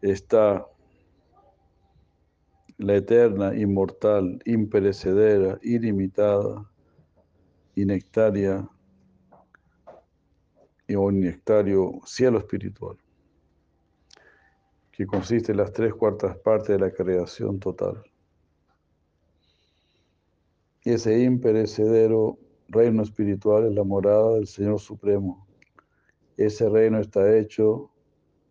[0.00, 0.66] está
[2.78, 6.66] la eterna, inmortal, imperecedera, ilimitada,
[7.74, 8.66] inectaria
[10.88, 12.96] y nectario cielo espiritual,
[14.90, 18.02] que consiste en las tres cuartas partes de la creación total.
[20.82, 22.38] Y ese imperecedero
[22.70, 25.46] reino espiritual es la morada del Señor Supremo.
[26.36, 27.90] Ese reino está hecho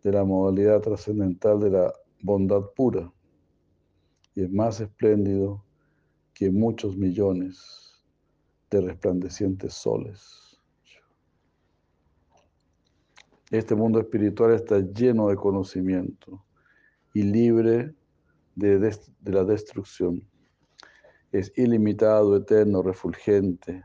[0.02, 3.10] de la modalidad trascendental de la bondad pura
[4.34, 5.64] y es más espléndido
[6.34, 8.02] que muchos millones
[8.70, 10.60] de resplandecientes soles.
[13.50, 16.44] Este mundo espiritual está lleno de conocimiento
[17.14, 17.94] y libre
[18.54, 20.22] de, de la destrucción.
[21.32, 23.84] Es ilimitado, eterno, refulgente,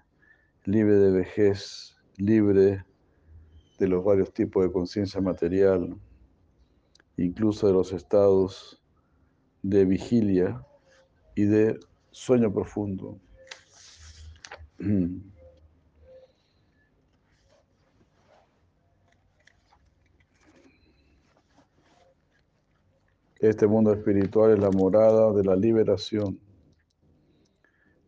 [0.65, 2.83] libre de vejez, libre
[3.77, 5.95] de los varios tipos de conciencia material,
[7.17, 8.81] incluso de los estados
[9.61, 10.65] de vigilia
[11.35, 11.79] y de
[12.11, 13.19] sueño profundo.
[23.37, 26.39] Este mundo espiritual es la morada de la liberación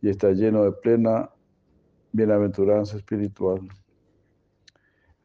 [0.00, 1.30] y está lleno de plena
[2.12, 3.68] bienaventuranza espiritual.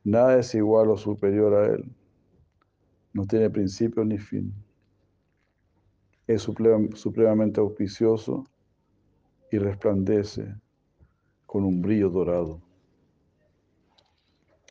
[0.04, 1.86] Nada es igual o superior a Él.
[3.14, 4.54] No tiene principio ni fin.
[6.28, 8.46] Es supremamente auspicioso
[9.52, 10.56] y resplandece
[11.46, 12.62] con un brillo dorado.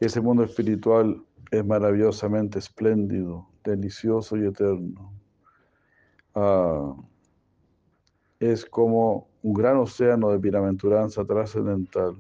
[0.01, 5.13] Ese mundo espiritual es maravillosamente espléndido, delicioso y eterno.
[6.35, 6.97] Ah,
[8.43, 12.17] es como un gran océano de bienaventuranza trascendental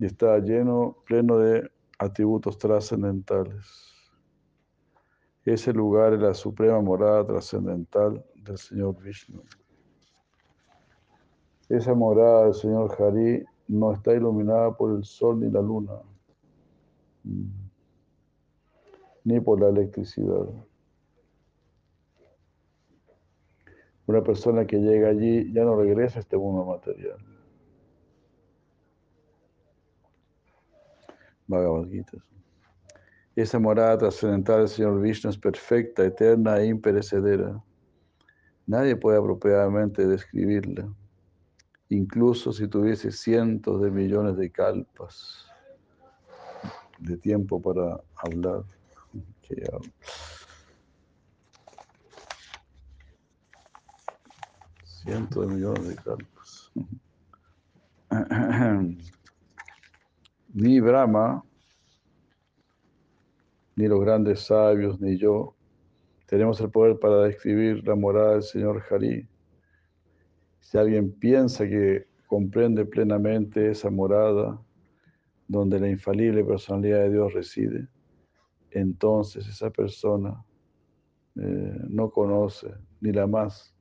[0.00, 3.64] y está lleno, pleno de atributos trascendentales.
[5.44, 9.44] Ese lugar es la suprema morada trascendental del Señor Vishnu.
[11.68, 16.00] Esa morada del Señor Hari no está iluminada por el sol ni la luna,
[19.22, 20.48] ni por la electricidad.
[24.06, 27.18] Una persona que llega allí ya no regresa a este mundo material.
[31.46, 32.18] Bhagavad Gita.
[33.34, 37.62] Esa morada trascendental del Señor Vishnu es perfecta, eterna e imperecedera.
[38.66, 40.88] Nadie puede apropiadamente describirla,
[41.88, 45.46] incluso si tuviese cientos de millones de calpas
[46.98, 48.64] de tiempo para hablar.
[55.02, 56.72] Cientos de millones de calpas.
[60.54, 61.42] Ni Brahma
[63.76, 65.54] ni los grandes sabios, ni yo,
[66.26, 69.26] tenemos el poder para describir la morada del Señor Hari.
[70.60, 74.60] Si alguien piensa que comprende plenamente esa morada
[75.48, 77.88] donde la infalible personalidad de Dios reside,
[78.70, 80.44] entonces esa persona
[81.36, 83.71] eh, no conoce ni la más,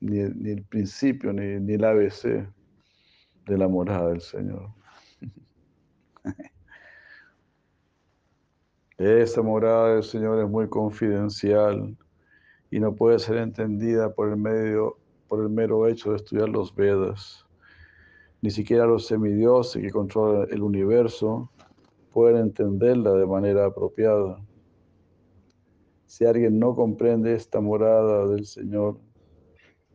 [0.00, 2.46] ni, el principio, ni, ni el ABC
[3.46, 4.70] de la morada del Señor.
[8.98, 11.96] Esa morada del Señor es muy confidencial
[12.70, 16.74] y no puede ser entendida por el, medio, por el mero hecho de estudiar los
[16.74, 17.46] Vedas.
[18.40, 21.50] Ni siquiera los semidioses que controlan el universo
[22.12, 24.38] pueden entenderla de manera apropiada.
[26.06, 28.98] Si alguien no comprende esta morada del Señor,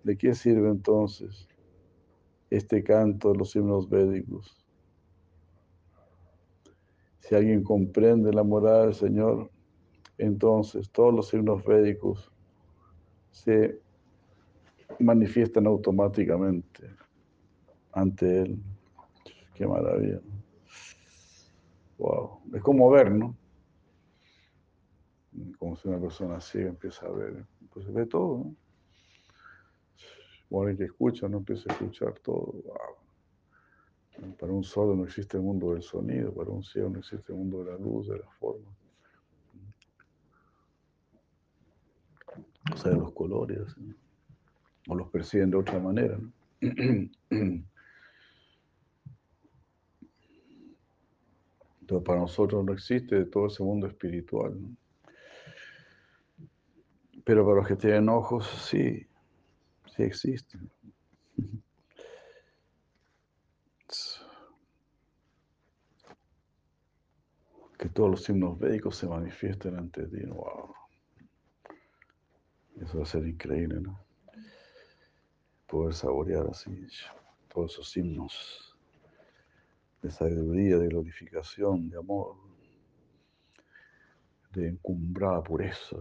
[0.04, 1.48] ¿de qué sirve entonces
[2.50, 4.64] este canto de los himnos védicos?
[7.20, 9.50] Si alguien comprende la morada del Señor,
[10.18, 12.32] entonces todos los signos védicos
[13.32, 13.80] se
[15.00, 16.90] manifiestan automáticamente
[17.92, 18.62] ante Él.
[19.56, 20.20] Qué maravilla.
[21.98, 22.42] Wow.
[22.54, 23.36] Es como ver, ¿no?
[25.58, 27.46] Como si una persona así empieza a ver.
[27.72, 28.56] Pues ve todo, ¿no?
[30.56, 32.54] O alguien que escucha, no empieza a escuchar todo.
[32.64, 32.96] Wow.
[34.40, 37.40] Para un solo no existe el mundo del sonido, para un cielo no existe el
[37.40, 38.72] mundo de la luz, de la forma.
[42.72, 43.76] O sea, de los colores,
[44.88, 46.20] o los perciben de otra manera.
[46.62, 47.18] Entonces,
[52.06, 54.56] para nosotros no existe todo ese mundo espiritual.
[57.26, 59.08] Pero para los que tienen ojos, sí,
[59.96, 60.58] sí existe.
[67.78, 70.26] que todos los signos védicos se manifiesten ante ti.
[70.26, 70.74] Wow.
[72.82, 74.00] Eso va a ser increíble, ¿no?
[75.68, 76.88] Poder saborear así
[77.50, 78.78] todos esos himnos
[80.02, 82.38] de sabiduría, de glorificación, de amor,
[84.54, 85.98] de encumbrada pureza.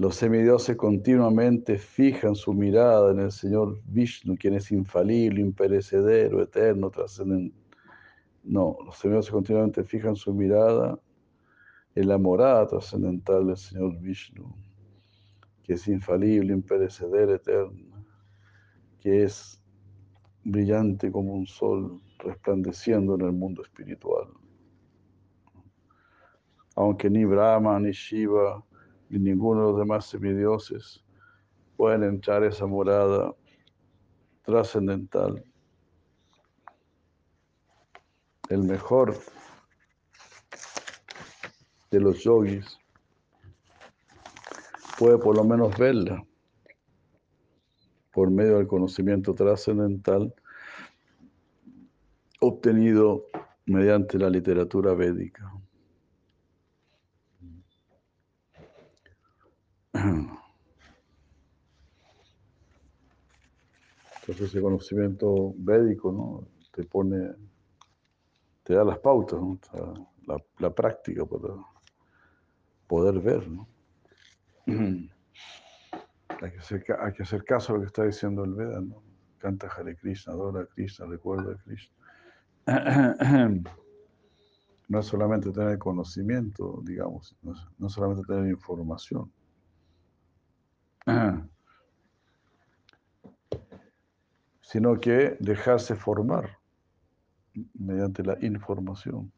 [0.00, 6.88] Los semidioses continuamente fijan su mirada en el Señor Vishnu, quien es infalible, imperecedero, eterno,
[6.88, 7.54] trascendente
[8.44, 10.98] no, los semidioses continuamente fijan su mirada
[11.94, 14.50] en la morada trascendental del Señor Vishnu,
[15.62, 18.02] que es infalible, imperecedera, eterna,
[19.00, 19.62] que es
[20.44, 24.28] brillante como un sol resplandeciendo en el mundo espiritual.
[26.74, 28.64] Aunque ni Brahma, ni Shiva,
[29.10, 31.04] ni ninguno de los demás semidioses
[31.76, 33.34] pueden entrar a esa morada
[34.42, 35.44] trascendental
[38.48, 39.16] el mejor
[41.90, 42.78] de los yogis
[44.98, 46.24] puede por lo menos verla
[48.12, 50.34] por medio del conocimiento trascendental
[52.40, 53.26] obtenido
[53.66, 55.52] mediante la literatura védica.
[64.20, 66.46] Entonces ese conocimiento védico ¿no?
[66.72, 67.34] te pone
[68.62, 69.40] te da las pautas,
[70.58, 71.54] la, práctica para
[72.86, 73.48] poder ver.
[73.48, 73.66] ¿no?
[74.66, 78.80] hay, que hacer, hay, que hacer, caso a lo que está diciendo el Veda.
[78.80, 79.02] ¿no?
[79.38, 81.96] Canta Hare Krishna, adora a Krishna, recuerda a Krishna.
[84.88, 87.52] no es solamente tener conocimiento, digamos, no
[87.86, 89.32] es, solamente tener información.
[94.60, 96.58] Sino que dejarse formar
[97.74, 99.32] mediante la información.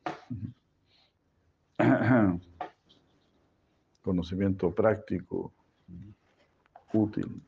[4.02, 5.52] Conocimiento práctico,
[6.92, 7.42] útil.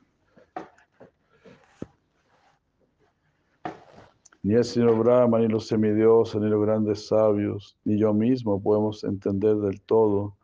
[4.42, 9.02] Ni el señor Brahma, ni los semidioses, ni los grandes sabios, ni yo mismo podemos
[9.04, 10.36] entender del todo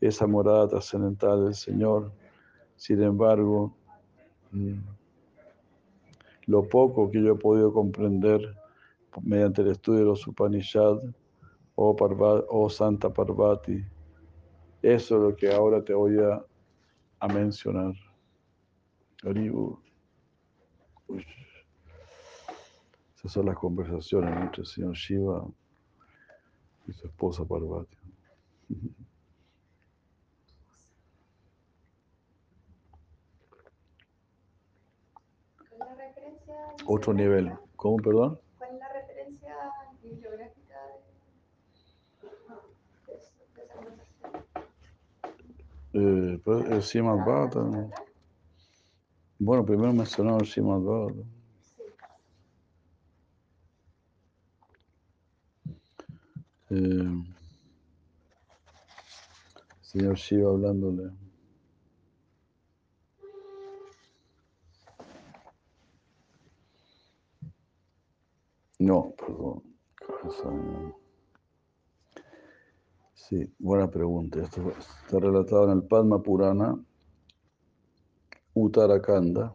[0.00, 2.12] esa morada trascendental del Señor.
[2.82, 3.76] Sin embargo,
[4.50, 4.80] mm,
[6.46, 8.56] lo poco que yo he podido comprender
[9.22, 11.04] mediante el estudio de los Upanishads
[11.76, 11.96] o,
[12.50, 13.84] oh Santa Parvati,
[14.82, 16.44] eso es lo que ahora te voy a,
[17.20, 17.94] a mencionar.
[23.14, 25.46] Esas son las conversaciones entre el señor Shiva
[26.88, 27.96] y su esposa Parvati.
[36.86, 37.52] Otro nivel.
[37.76, 38.38] ¿Cómo, perdón?
[38.58, 39.56] ¿Cuál es la referencia
[40.02, 40.78] bibliográfica
[43.06, 44.44] de, esa conversación?
[45.94, 47.90] Eh, pues, el Srimad Bhagavatam.
[49.38, 51.24] Bueno, primero mencionó el Srimad Bhagavatam.
[56.70, 57.24] Eh,
[59.82, 61.10] señor Shiva hablándole.
[68.82, 69.62] No, perdón.
[73.14, 74.42] Sí, buena pregunta.
[74.42, 76.76] Esto está relatado en el Padma Purana,
[78.54, 79.54] Uttarakhanda,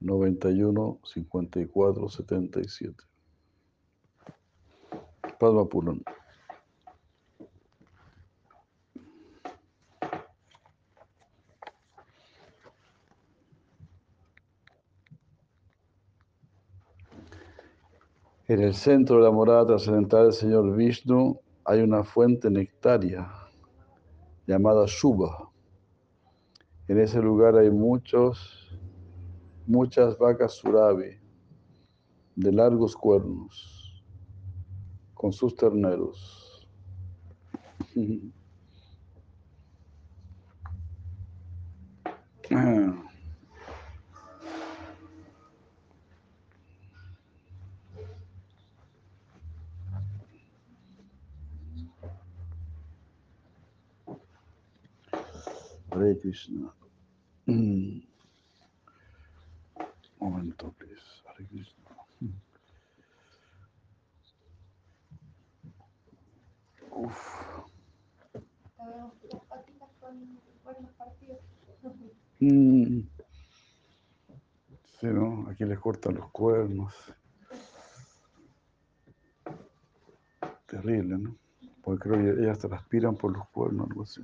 [0.00, 3.04] 91, 54, 77.
[5.38, 6.02] Padma Purana.
[18.54, 23.28] En el centro de la morada trascendental del Señor Vishnu hay una fuente nectaria
[24.46, 25.50] llamada Shubha.
[26.86, 28.78] En ese lugar hay muchos,
[29.66, 31.18] muchas vacas surabi
[32.36, 34.04] de largos cuernos
[35.14, 36.68] con sus terneros.
[55.94, 56.72] Hare Krishna.
[57.46, 58.02] Un
[60.18, 61.02] momento, please.
[61.26, 61.90] Hare Krishna.
[66.92, 67.66] Uf.
[72.40, 73.00] Mm.
[74.98, 75.50] Sí, ¿no?
[75.50, 76.94] Aquí les cortan los cuernos.
[80.66, 81.36] Terrible, ¿no?
[81.82, 84.22] Porque creo que ellas respiran por los cuernos, algo así.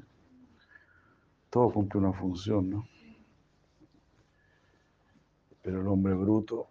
[1.50, 2.86] Todo cumple una función, ¿no?
[5.62, 6.68] Pero el hombre bruto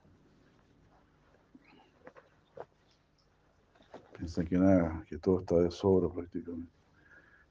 [4.18, 6.72] piensa que nada, que todo está de sobra prácticamente.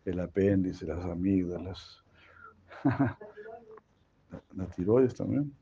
[0.04, 2.02] El apéndice, las amígdalas,
[2.84, 3.18] la,
[4.54, 5.54] la tiroides también.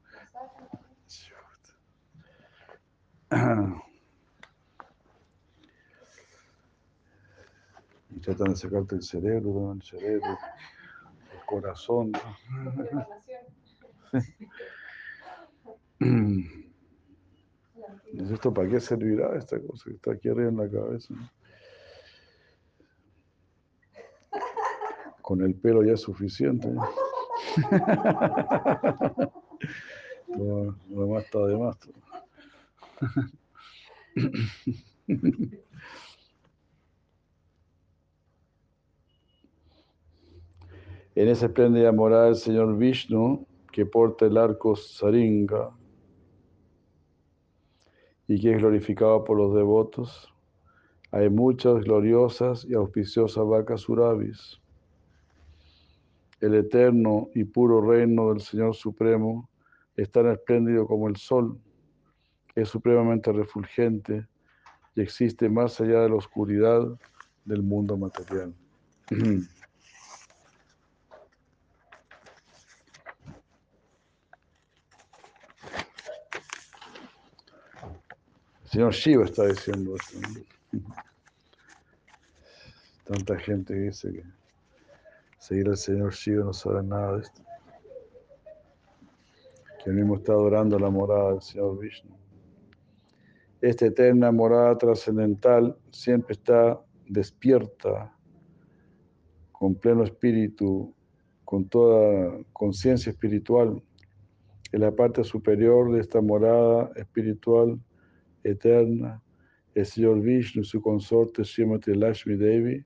[8.10, 10.38] Y tratan de sacarte el cerebro, el cerebro,
[11.46, 12.12] corazón.
[18.12, 21.14] Dice, ¿esto para qué servirá esta cosa que está aquí arriba en la cabeza?
[25.22, 26.68] Con el pelo ya es suficiente.
[26.68, 26.86] ¿no?
[30.28, 31.76] Lo, lo demás está de más.
[41.16, 45.70] En esa espléndida morada del Señor Vishnu, que porta el arco Saringa
[48.28, 50.30] y que es glorificado por los devotos,
[51.12, 54.60] hay muchas gloriosas y auspiciosas vacas surabis.
[56.42, 59.48] El eterno y puro reino del Señor Supremo
[59.96, 61.58] es tan espléndido como el sol,
[62.54, 64.26] es supremamente refulgente
[64.94, 66.86] y existe más allá de la oscuridad
[67.46, 68.52] del mundo material.
[78.66, 80.18] Señor Shiva está diciendo esto.
[83.04, 84.24] Tanta gente dice que
[85.38, 87.42] seguir al Señor Shiva no sabe nada de esto.
[89.82, 92.10] Que el mismo está adorando la morada del Señor Vishnu.
[93.60, 98.12] Esta eterna morada trascendental siempre está despierta,
[99.52, 100.92] con pleno espíritu,
[101.44, 103.80] con toda conciencia espiritual.
[104.72, 107.80] En la parte superior de esta morada espiritual
[108.50, 109.22] eterna,
[109.74, 112.84] el Señor Vishnu y su consorte Srimati Lashmi Devi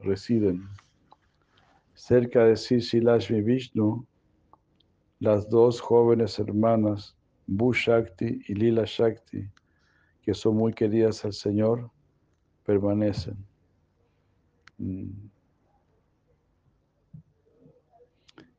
[0.00, 0.68] residen.
[1.94, 4.06] Cerca de Sisi Lashmi Vishnu,
[5.18, 7.16] las dos jóvenes hermanas,
[7.46, 9.48] Bu Shakti y Lila Shakti,
[10.22, 11.90] que son muy queridas al Señor,
[12.64, 13.36] permanecen.
[14.78, 15.10] Mm.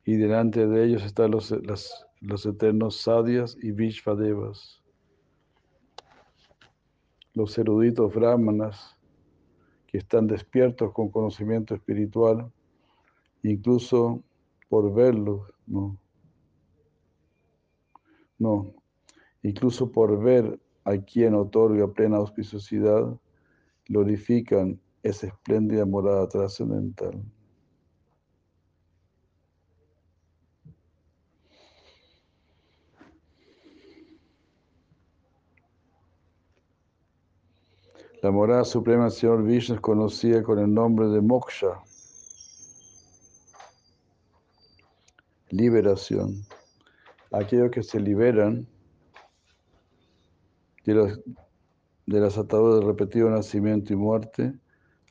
[0.04, 1.54] Y delante de ellos están los,
[2.20, 4.79] los eternos Sadias y Vishvadevas,
[7.40, 8.98] los eruditos brahmanas
[9.86, 12.52] que están despiertos con conocimiento espiritual,
[13.42, 14.22] incluso
[14.68, 15.96] por verlos, no.
[18.38, 18.74] No,
[19.42, 23.18] incluso por ver a quien otorga plena auspiciosidad,
[23.86, 27.22] glorifican esa espléndida morada trascendental.
[38.22, 41.82] La morada suprema del Señor Vishnu es conocida con el nombre de Moksha,
[45.48, 46.44] liberación.
[47.32, 48.66] Aquellos que se liberan
[50.84, 50.94] de,
[52.06, 54.52] las ataduras de repetido nacimiento y muerte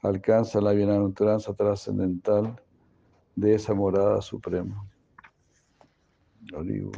[0.04, 2.62] alcanzan la bienaventuranza trascendental
[3.36, 4.86] de esa morada suprema.
[6.54, 6.92] Olivo.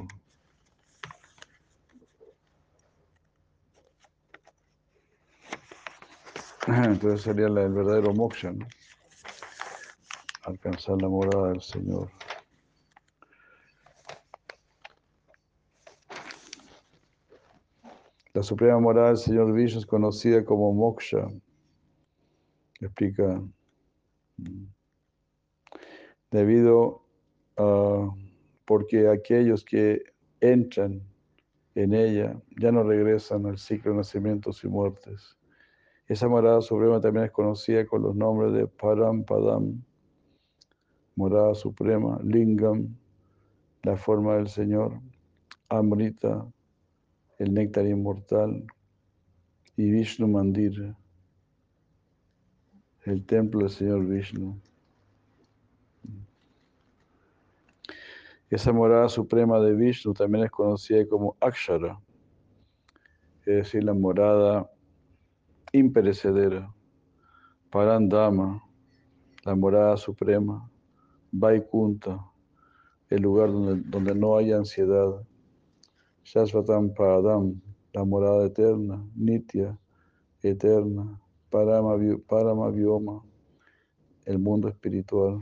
[6.68, 8.68] Entonces sería el verdadero moksha, ¿no?
[10.44, 12.10] Alcanzar la morada del Señor.
[18.34, 21.28] La suprema morada del Señor Vishnu es conocida como moksha.
[22.80, 23.42] Explica.
[26.30, 27.04] Debido
[27.58, 28.10] a.
[28.66, 30.04] porque aquellos que
[30.40, 31.02] entran
[31.76, 35.38] en ella ya no regresan al ciclo de nacimientos y muertes.
[36.12, 39.82] Esa morada suprema también es conocida con los nombres de Param Padam,
[41.16, 42.98] morada suprema, Lingam,
[43.84, 45.00] la forma del Señor,
[45.70, 46.46] Amrita,
[47.40, 48.62] el néctar inmortal,
[49.78, 50.94] y Vishnu Mandir,
[53.06, 54.60] el templo del Señor Vishnu.
[58.50, 62.02] Esa morada suprema de Vishnu también es conocida como Akshara,
[63.46, 64.70] es decir, la morada
[65.72, 66.74] imperecedera,
[67.70, 68.62] Parandama,
[69.44, 70.70] la morada suprema,
[71.32, 72.26] Vaikunta,
[73.10, 75.22] el lugar donde, donde no hay ansiedad,
[76.24, 77.62] Shasvatam Padam,
[77.94, 79.78] la morada eterna, Nitya,
[80.42, 81.20] eterna,
[81.50, 81.98] Parama,
[82.70, 83.24] Vioma,
[84.26, 85.40] el mundo espiritual.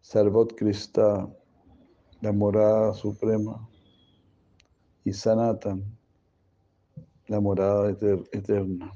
[0.00, 1.28] Sarvot Krista,
[2.22, 3.68] la morada suprema,
[5.08, 5.82] y Sanatan,
[7.28, 8.92] la morada eterna.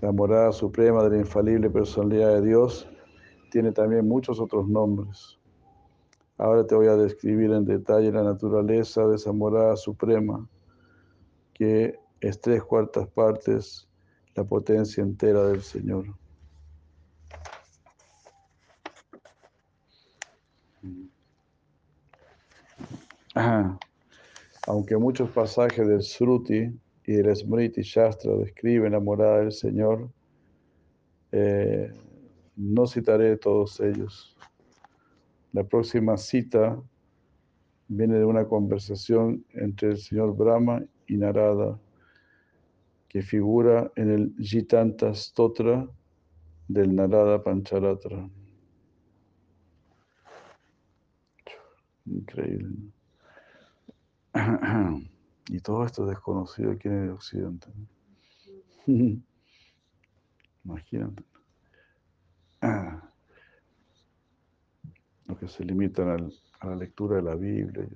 [0.00, 2.88] La morada suprema de la infalible personalidad de Dios
[3.50, 5.38] tiene también muchos otros nombres.
[6.38, 10.48] Ahora te voy a describir en detalle la naturaleza de esa morada suprema,
[11.54, 13.88] que es tres cuartas partes
[14.36, 16.06] la potencia entera del Señor.
[24.66, 26.72] Aunque muchos pasajes del Sruti
[27.06, 30.08] y del Smriti Shastra describen la morada del Señor,
[31.32, 31.92] eh,
[32.56, 34.36] no citaré todos ellos.
[35.52, 36.80] La próxima cita
[37.88, 41.78] viene de una conversación entre el señor Brahma y Narada,
[43.08, 45.88] que figura en el Jitanta Stotra
[46.68, 48.28] del Narada Pancharatra.
[52.06, 52.93] Increíble.
[55.48, 57.68] Y todo esto desconocido aquí en el occidente.
[60.64, 61.22] Imagínate.
[65.26, 67.86] Los que se limitan a la lectura de la Biblia.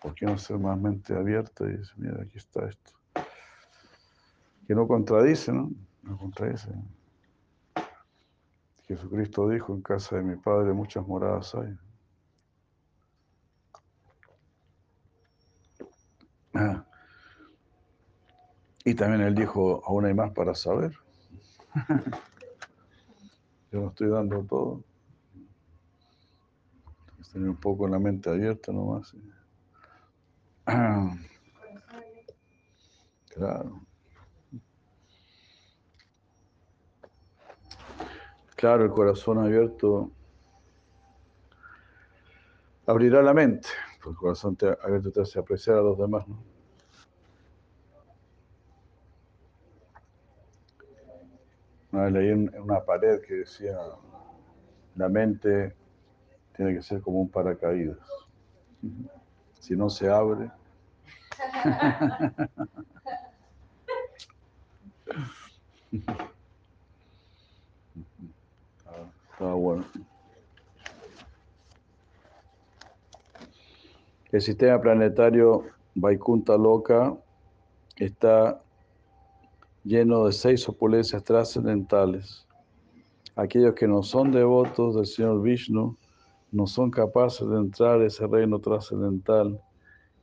[0.00, 2.92] ¿Por qué no ser más mente abierta y decir, mira, aquí está esto?
[4.68, 5.72] Que no contradice, ¿no?
[6.02, 6.70] No contradice.
[8.86, 11.76] Jesucristo dijo, en casa de mi Padre muchas moradas hay.
[18.84, 20.92] Y también él dijo, aún hay más para saber.
[23.70, 24.82] Yo no estoy dando todo.
[27.20, 29.14] Estoy un poco la mente abierta nomás.
[33.30, 33.80] Claro.
[38.56, 40.10] Claro, el corazón abierto
[42.84, 43.68] abrirá la mente.
[44.04, 46.47] El corazón abierto te hace apreciar a los demás, ¿no?
[51.92, 53.78] Leí en una pared que decía,
[54.96, 55.74] la mente
[56.56, 57.98] tiene que ser como un paracaídas.
[59.60, 60.50] Si no se abre.
[69.30, 69.84] Estaba bueno.
[74.30, 77.16] El sistema planetario Vaikunta Loka
[77.96, 78.60] está
[79.88, 82.46] lleno de seis opulencias trascendentales.
[83.36, 85.96] Aquellos que no son devotos del Señor Vishnu
[86.52, 89.58] no son capaces de entrar a ese reino trascendental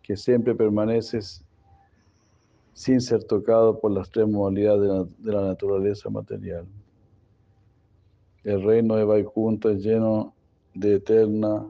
[0.03, 1.19] que siempre permanece
[2.73, 6.67] sin ser tocado por las tres modalidades de la, naturaleza material.
[8.43, 10.35] El reino de Vaikunta es lleno
[10.75, 11.65] de eterna,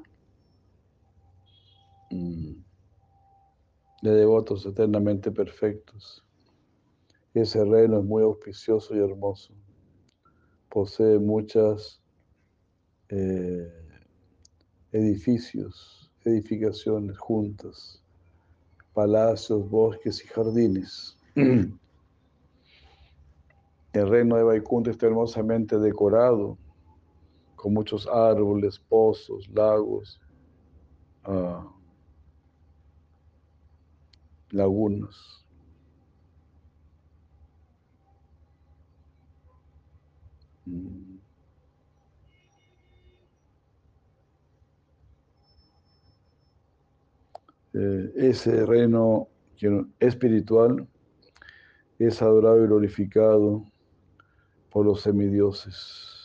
[2.11, 2.51] mm,
[4.01, 6.24] de devotos eternamente perfectos.
[7.35, 9.53] Ese reino es muy auspicioso y hermoso.
[10.69, 12.01] Posee muchas
[13.09, 13.69] eh,
[14.93, 18.01] edificios, edificaciones juntas,
[18.93, 21.17] palacios, bosques y jardines.
[21.35, 21.77] El
[24.09, 26.57] reino de Vaikunta está hermosamente decorado
[27.57, 30.21] con muchos árboles, pozos, lagos,
[31.27, 31.69] uh,
[34.51, 35.44] lagunas.
[47.73, 49.27] Eh, ese reino
[49.99, 50.87] espiritual
[51.99, 53.65] es adorado y glorificado
[54.69, 56.15] por los semidioses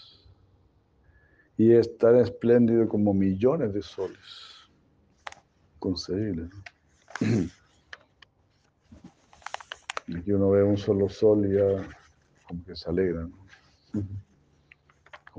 [1.61, 4.71] y es tan espléndido como millones de soles.
[5.79, 6.49] Concebible.
[10.17, 11.87] Aquí uno ve un solo sol y ya
[12.49, 13.25] como que se alegra.
[13.25, 13.41] ¿no?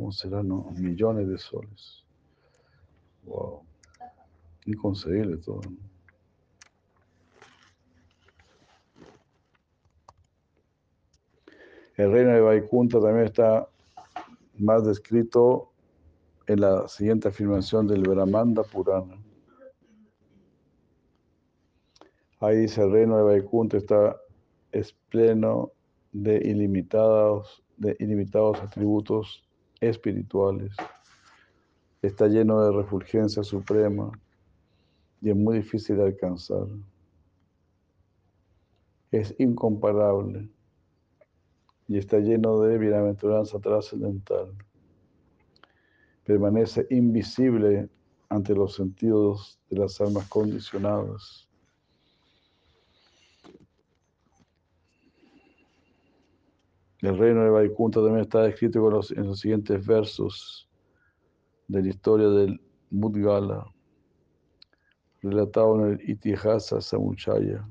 [0.02, 0.66] ¿Cómo serán no?
[0.80, 2.04] millones de soles?
[3.24, 3.62] Wow.
[4.66, 5.62] Inconcebible todo.
[11.98, 13.70] El reino de Vaikunta también está
[14.58, 15.72] más descrito
[16.48, 19.22] en la siguiente afirmación del Brahmanda Purana.
[22.40, 24.18] Ahí dice, el reino de Vaikunta está
[24.72, 25.74] es pleno
[26.12, 29.44] de ilimitados, de ilimitados atributos
[29.82, 30.76] espirituales.
[32.02, 34.12] Está lleno de refulgencia suprema
[35.22, 36.68] y es muy difícil de alcanzar.
[39.12, 40.50] Es incomparable
[41.88, 44.54] y está lleno de bienaventuranza trascendental.
[46.24, 47.90] Permanece invisible
[48.30, 51.51] ante los sentidos de las almas condicionadas.
[57.02, 60.70] El reino de Vaikunta también está escrito los, en los siguientes versos
[61.68, 62.62] de la historia del
[62.92, 63.66] Mudgala,
[65.22, 67.68] relatado en el Itihasa Samuchaya.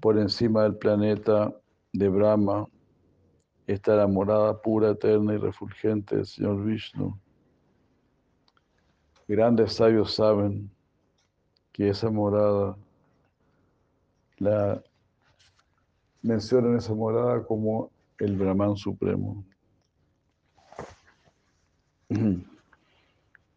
[0.00, 1.52] Por encima del planeta
[1.92, 2.68] de Brahma
[3.66, 7.18] está la morada pura, eterna y refulgente del Señor Vishnu.
[9.26, 10.70] Grandes sabios saben
[11.72, 12.76] que esa morada
[14.36, 14.82] la
[16.24, 19.44] mencionan esa morada como el Brahman Supremo.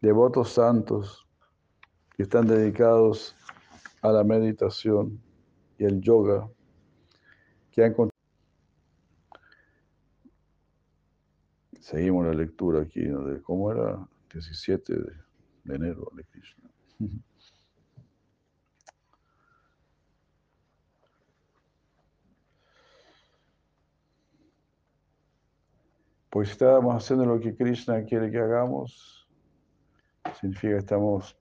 [0.02, 1.26] Devotos santos
[2.15, 3.35] que están dedicados
[4.02, 5.19] a la meditación
[5.80, 6.49] y el yoga,
[7.72, 7.95] que han
[11.80, 15.11] Seguimos la lectura aquí, de cómo era 17 de,
[15.64, 16.69] de enero de Krishna.
[26.38, 29.27] Pues estábamos haciendo lo que Krishna quiere que hagamos,
[30.39, 31.35] significa que estamos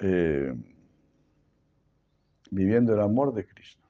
[0.00, 0.54] eh,
[2.52, 3.82] viviendo el amor de Krishna.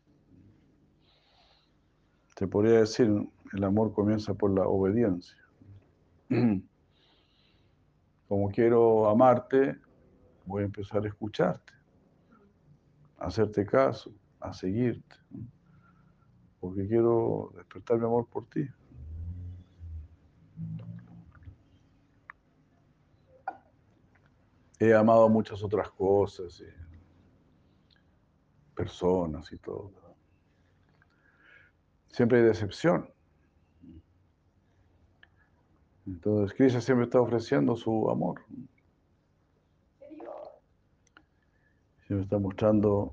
[2.34, 3.10] Te podría decir,
[3.52, 5.36] el amor comienza por la obediencia.
[8.26, 9.76] Como quiero amarte,
[10.46, 11.74] voy a empezar a escucharte,
[13.18, 15.16] a hacerte caso, a seguirte.
[16.58, 18.66] porque quiero despertar mi amor por ti.
[24.78, 26.86] He amado muchas otras cosas, y
[28.74, 29.90] personas y todo.
[32.10, 33.10] Siempre hay decepción.
[36.06, 38.40] Entonces, Krishna siempre está ofreciendo su amor.
[42.06, 43.12] Siempre está mostrando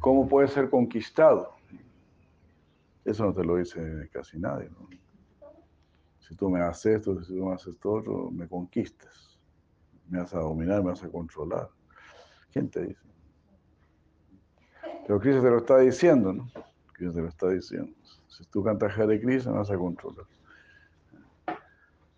[0.00, 1.54] cómo puede ser conquistado.
[3.04, 4.68] Eso no te lo dice casi nadie.
[4.68, 4.88] ¿no?
[6.28, 9.38] Si tú me haces esto, si tú me haces todo otro, me conquistas.
[10.10, 11.70] Me vas a dominar, me vas a controlar.
[12.52, 13.00] ¿Quién te dice?
[15.06, 16.50] Pero Cristo te lo está diciendo, ¿no?
[16.92, 17.90] Cristo te lo está diciendo.
[18.26, 20.26] Si tú cantas Hare Krishna, me vas a controlar.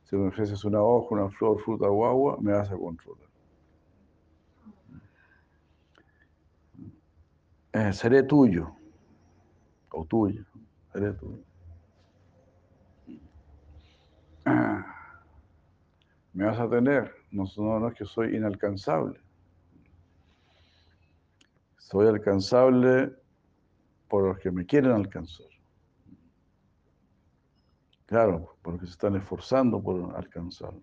[0.04, 3.28] Si me ofreces una hoja, una flor, fruta o agua, me vas a controlar.
[7.72, 8.74] Eh, seré tuyo
[9.92, 10.44] o tuya,
[10.92, 11.49] seré tuyo.
[16.32, 19.20] Me vas a tener, no, no, no es que soy inalcanzable.
[21.78, 23.12] Soy alcanzable
[24.08, 25.46] por los que me quieren alcanzar.
[28.06, 30.74] Claro, porque se están esforzando por alcanzar.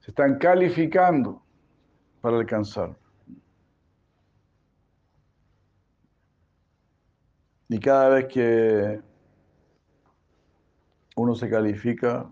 [0.00, 1.42] Se están calificando
[2.20, 2.96] para alcanzar.
[7.68, 9.02] Y cada vez que
[11.14, 12.30] uno se califica,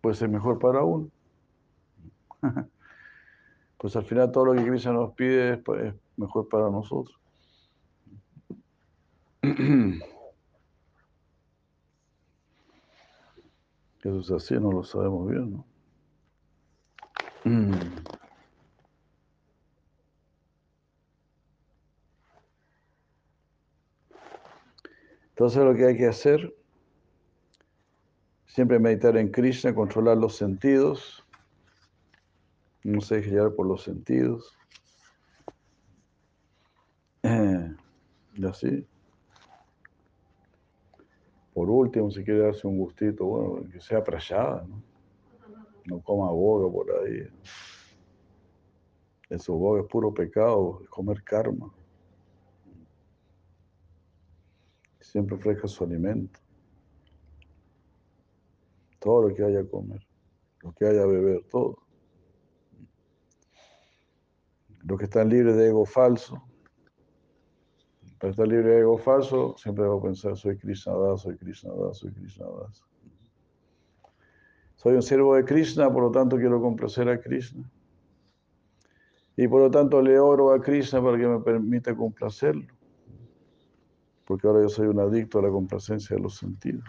[0.00, 1.10] puede ser mejor para uno.
[3.80, 7.16] Pues al final todo lo que Cristo nos pide es pues, mejor para nosotros.
[14.02, 15.64] Eso es así, no lo sabemos bien, ¿no?
[25.38, 26.52] Entonces lo que hay que hacer,
[28.58, 31.24] siempre meditar en Krishna, controlar los sentidos,
[32.82, 34.52] no se deje llevar por los sentidos.
[37.22, 38.84] y así.
[41.54, 44.82] Por último, si quiere darse un gustito, bueno, que sea prayada, ¿no?
[45.84, 47.28] No coma boga por ahí.
[49.30, 51.72] Eso boga es puro pecado, es comer karma.
[54.98, 56.40] Siempre ofrezca su alimento.
[58.98, 60.06] Todo lo que haya a comer,
[60.60, 61.78] lo que haya a beber, todo.
[64.82, 66.42] Los que están libres de ego falso,
[68.18, 71.98] para estar libre de ego falso, siempre debo pensar, soy Krishna Das, soy Krishna Das,
[71.98, 72.82] soy Krishna Das.
[74.76, 77.70] Soy un siervo de Krishna, por lo tanto quiero complacer a Krishna.
[79.36, 82.66] Y por lo tanto le oro a Krishna para que me permita complacerlo
[84.28, 86.84] porque ahora yo soy un adicto a la complacencia de los sentidos.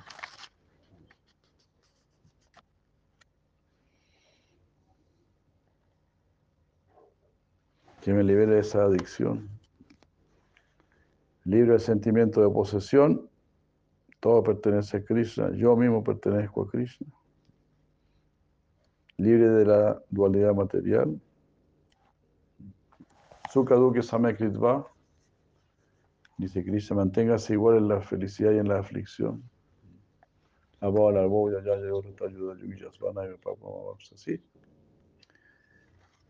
[8.09, 9.47] Que me libere de esa adicción.
[11.43, 13.29] Libre del sentimiento de posesión,
[14.19, 17.05] todo pertenece a Krishna, yo mismo pertenezco a Krishna.
[19.17, 21.21] Libre de la dualidad material.
[23.51, 24.87] Sukaduke Samekritva
[26.39, 29.43] Dice Krishna, manténgase igual en la felicidad y en la aflicción.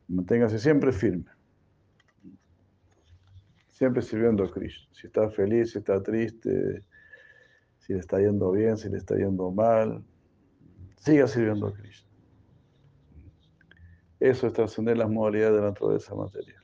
[0.10, 1.39] Manténgase siempre firme.
[3.80, 4.88] Siempre sirviendo a Krishna.
[4.94, 6.84] Si está feliz, si está triste,
[7.80, 10.04] si le está yendo bien, si le está yendo mal,
[10.98, 12.08] siga sirviendo a Krishna.
[14.20, 16.60] Eso es trascender las modalidades de la naturaleza material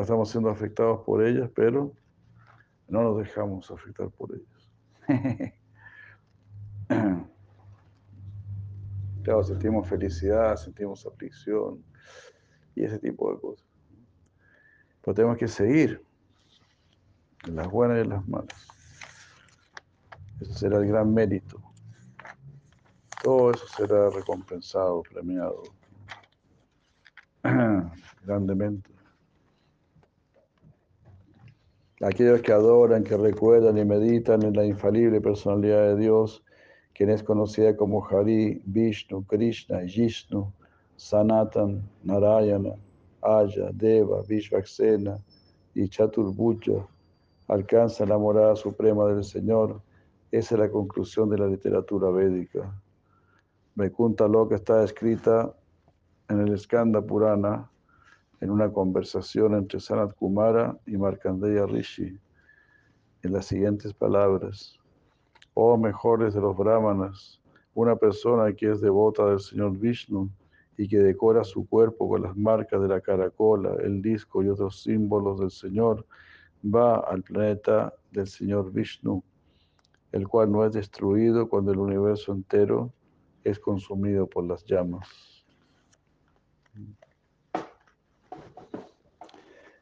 [0.00, 1.92] estamos siendo afectados por ellas, pero
[2.88, 4.70] no nos dejamos afectar por ellas.
[9.22, 11.84] claro, sentimos felicidad, sentimos aflicción
[12.74, 13.71] y ese tipo de cosas.
[15.02, 16.04] Pero tenemos que seguir
[17.46, 18.68] en las buenas y en las malas.
[20.40, 21.60] Ese será el gran mérito.
[23.22, 25.62] Todo eso será recompensado, premiado
[28.24, 28.92] grandemente.
[32.02, 36.44] aquellos que adoran, que recuerdan y meditan en la infalible personalidad de Dios,
[36.94, 40.52] quien es conocida como Hari, Vishnu, Krishna, Jishnu,
[40.96, 42.74] Sanatan, Narayana,
[43.22, 45.18] Aya, Deva, Vishvaksena
[45.74, 46.86] y Chaturbhuja,
[47.48, 49.80] alcanzan la morada suprema del Señor.
[50.30, 52.72] Esa es la conclusión de la literatura védica.
[53.74, 55.54] Vaikuntha Loka está escrita
[56.28, 57.70] en el Skanda Purana,
[58.40, 62.18] en una conversación entre Sanat Kumara y Markandeya Rishi.
[63.22, 64.78] en las siguientes palabras.
[65.54, 67.40] Oh mejores de los brahmanas,
[67.74, 70.28] una persona que es devota del Señor Vishnu
[70.76, 74.82] y que decora su cuerpo con las marcas de la caracola, el disco y otros
[74.82, 76.06] símbolos del Señor,
[76.64, 79.22] va al planeta del Señor Vishnu,
[80.12, 82.92] el cual no es destruido cuando el universo entero
[83.44, 85.08] es consumido por las llamas.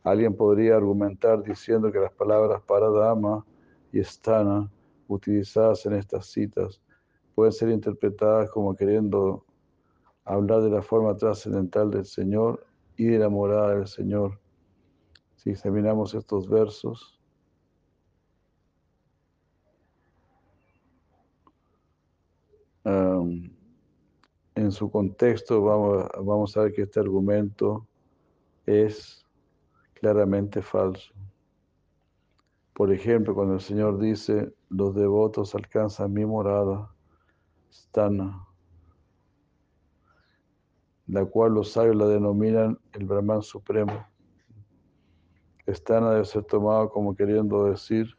[0.02, 3.44] Alguien podría argumentar diciendo que las palabras paradama
[3.92, 4.70] y stana
[5.08, 6.80] utilizadas en estas citas
[7.34, 9.44] pueden ser interpretadas como queriendo
[10.24, 12.66] hablar de la forma trascendental del Señor
[12.96, 14.38] y de la morada del Señor.
[15.36, 17.20] Si examinamos estos versos,
[24.54, 27.86] en su contexto vamos, vamos a ver que este argumento
[28.66, 29.24] es
[29.94, 31.12] claramente falso.
[32.74, 36.90] Por ejemplo, cuando el Señor dice, los devotos alcanzan mi morada,
[37.70, 38.46] stana,
[41.10, 44.06] la cual los sabios la denominan el Brahman Supremo.
[45.66, 48.16] Stana debe ser tomado como queriendo decir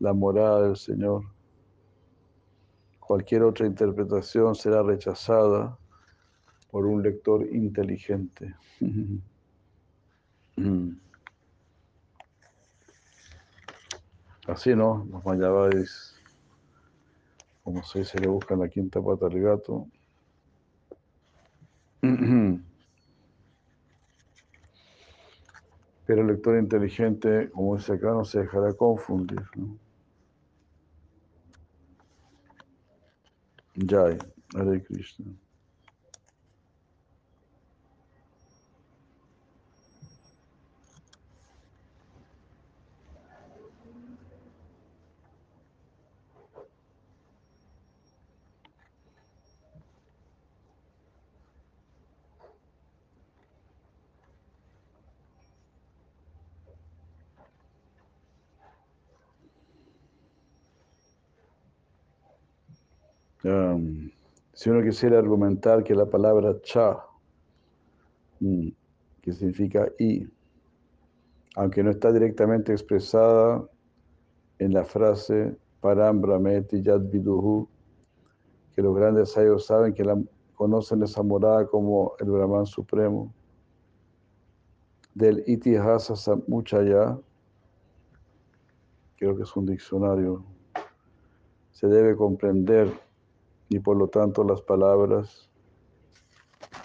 [0.00, 1.22] la morada del Señor.
[2.98, 5.78] Cualquier otra interpretación será rechazada
[6.70, 8.54] por un lector inteligente.
[14.46, 15.06] Así, ¿no?
[15.10, 16.14] Los mayabadis,
[17.62, 19.86] como se dice, le buscan la quinta pata al gato.
[26.06, 29.42] Pero el lector inteligente, como dice acá, no se dejará confundir.
[29.56, 29.78] ¿no?
[33.76, 34.18] Jai,
[34.54, 35.32] Hare Krishna.
[63.44, 64.10] Um,
[64.54, 66.96] si uno quisiera argumentar que la palabra cha,
[68.40, 68.68] mm,
[69.20, 70.26] que significa y,
[71.54, 73.68] aunque no está directamente expresada
[74.58, 77.68] en la frase param brahmeti yad viduhu,
[78.74, 80.18] que los grandes sabios saben que la,
[80.54, 83.30] conocen esa morada como el Brahman Supremo,
[85.14, 87.18] del Itihasa Samuchaya,
[89.16, 90.42] creo que es un diccionario,
[91.72, 93.03] se debe comprender
[93.74, 95.50] y por lo tanto las palabras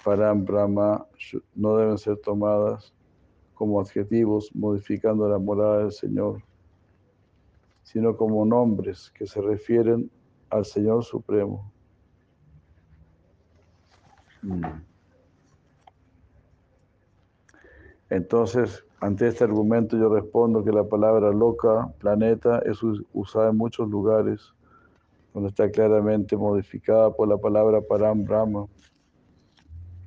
[0.03, 1.05] Param Brahma
[1.53, 2.95] no deben ser tomadas
[3.53, 6.41] como adjetivos modificando la morada del Señor,
[7.83, 10.09] sino como nombres que se refieren
[10.49, 11.71] al Señor Supremo.
[14.41, 14.63] Mm.
[18.09, 22.79] Entonces, ante este argumento yo respondo que la palabra loca, planeta, es
[23.13, 24.55] usada en muchos lugares
[25.33, 28.67] donde está claramente modificada por la palabra Param Brahma,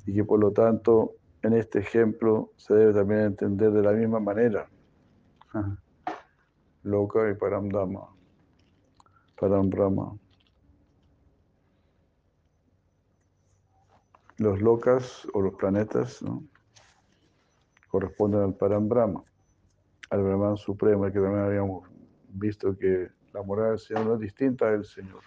[0.07, 4.21] y que por lo tanto en este ejemplo se debe también entender de la misma
[4.21, 4.69] manera.
[6.83, 8.09] Loka y Param Dhamma,
[9.39, 10.19] Param Brahma.
[14.39, 16.25] Los locas o los planetas
[17.89, 19.23] corresponden al Param Brahma,
[20.11, 21.89] al Brahman Supremo, que también habíamos
[22.31, 25.21] visto que la morada del Señor no es distinta del Señor.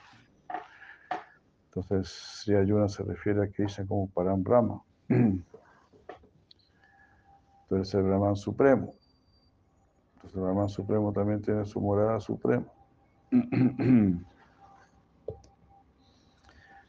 [1.65, 2.07] Entonces,
[2.44, 4.82] si Ayuna se refiere a Krishna como Param Brahma.
[7.64, 8.94] Entonces, el Brahman Supremo.
[10.15, 12.65] Entonces, el Brahman Supremo también tiene su morada suprema.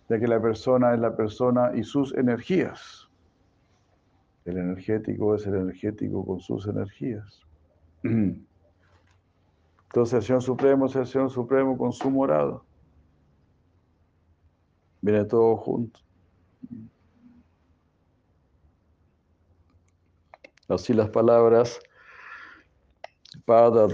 [0.09, 3.09] ya que la persona es la persona y sus energías.
[4.45, 7.43] El energético es el energético con sus energías.
[9.87, 12.61] Entonces el Señor Supremo es el Señor Supremo con su morada.
[15.01, 16.01] Viene todo junto.
[20.69, 21.81] Así las palabras
[23.45, 23.89] Pada,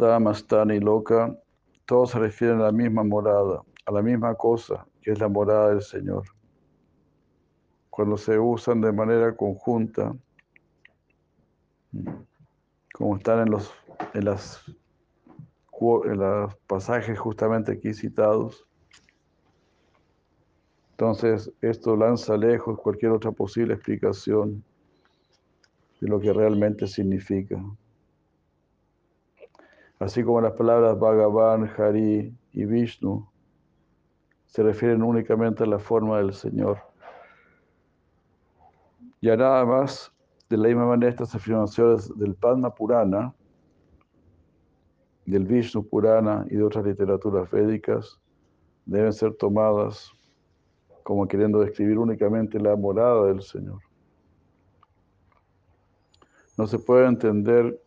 [0.74, 1.36] y Loca,
[1.85, 5.70] todos se refieren a la misma morada, a la misma cosa, que es la morada
[5.70, 6.24] del Señor.
[7.90, 10.14] Cuando se usan de manera conjunta,
[12.94, 13.74] como están en, los,
[14.14, 14.64] en las
[16.04, 18.66] en los pasajes justamente aquí citados.
[20.92, 23.74] Entonces, esto lanza lejos cualquier otra posible
[29.98, 33.28] Así como las palabras Bhagavan, Hari y Vishnu
[34.46, 36.78] se refieren únicamente a la forma del Señor.
[39.20, 40.12] Y a nada más,
[40.48, 43.34] de la misma manera, estas afirmaciones del Padma Purana,
[45.27, 48.20] del Vishnu Purana y de otras literaturas védicas
[48.85, 50.12] deben ser tomadas
[51.03, 53.81] como queriendo describir únicamente la morada del Señor.
[56.57, 57.81] No se puede entender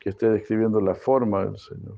[0.00, 1.96] que esté describiendo la forma del Señor.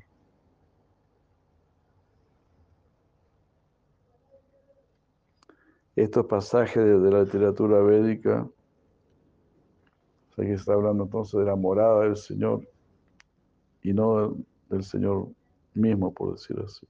[5.95, 8.49] Estos pasajes de, la literatura védica,
[10.31, 12.69] o sea que está hablando entonces de la morada del Señor
[13.83, 14.37] y no
[14.69, 15.29] del Señor
[15.75, 16.87] mismo, por decir así.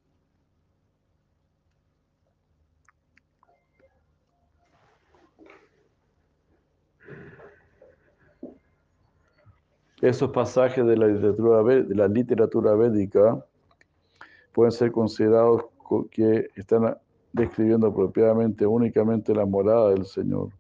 [10.01, 13.45] Esos pasajes de la literatura, de la literatura védica
[14.53, 15.65] pueden ser considerados
[16.11, 16.97] que están
[17.33, 20.51] describiendo apropiadamente únicamente la morada del Señor.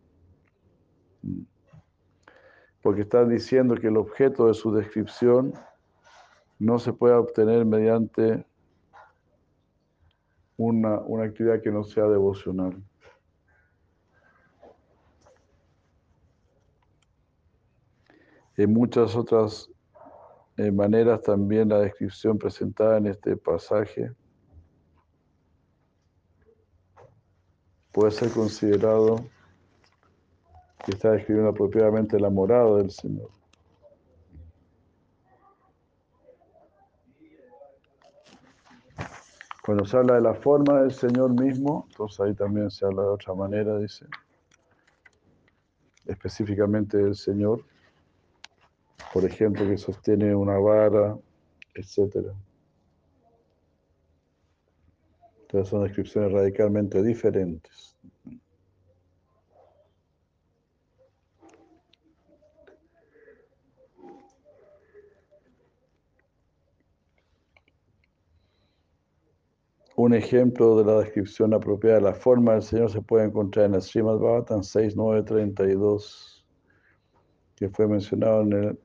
[2.82, 5.52] Porque están diciendo que el objeto de su descripción
[6.58, 8.44] no se puede obtener mediante
[10.56, 12.82] una, una actividad que no sea devocional.
[18.56, 19.70] En muchas otras
[20.56, 24.12] eh, maneras también la descripción presentada en este pasaje
[27.92, 29.24] puede ser considerado
[30.84, 33.37] que está describiendo apropiadamente la morada del Señor.
[39.68, 43.08] Cuando se habla de la forma del Señor mismo, entonces ahí también se habla de
[43.08, 44.06] otra manera, dice,
[46.06, 47.62] específicamente del Señor
[49.12, 51.18] por ejemplo, que sostiene una vara,
[51.74, 52.28] etc.
[55.42, 57.94] Entonces son descripciones radicalmente diferentes.
[70.08, 73.74] Un ejemplo de la descripción apropiada de la forma del Señor se puede encontrar en
[73.74, 76.46] el Srimad Bhavatan 6.9.32,
[77.54, 78.78] que fue mencionado en el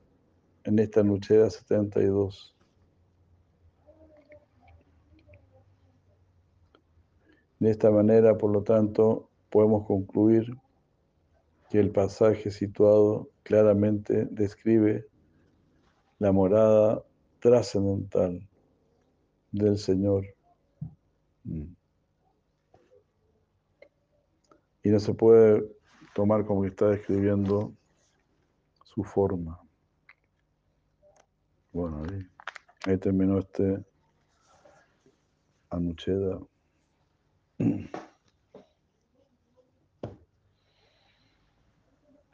[0.66, 2.54] en esta Nucheda 72.
[7.60, 10.54] De esta manera, por lo tanto, podemos concluir
[11.70, 15.08] que el pasaje situado claramente describe
[16.20, 17.02] la morada
[17.40, 18.46] trascendental
[19.54, 20.26] del Señor.
[21.46, 21.76] Y
[24.90, 25.64] no se puede
[26.14, 27.74] tomar como que está describiendo
[28.84, 29.60] su forma.
[31.72, 32.04] Bueno,
[32.86, 33.84] ahí, terminó este
[35.70, 36.40] Anucheda.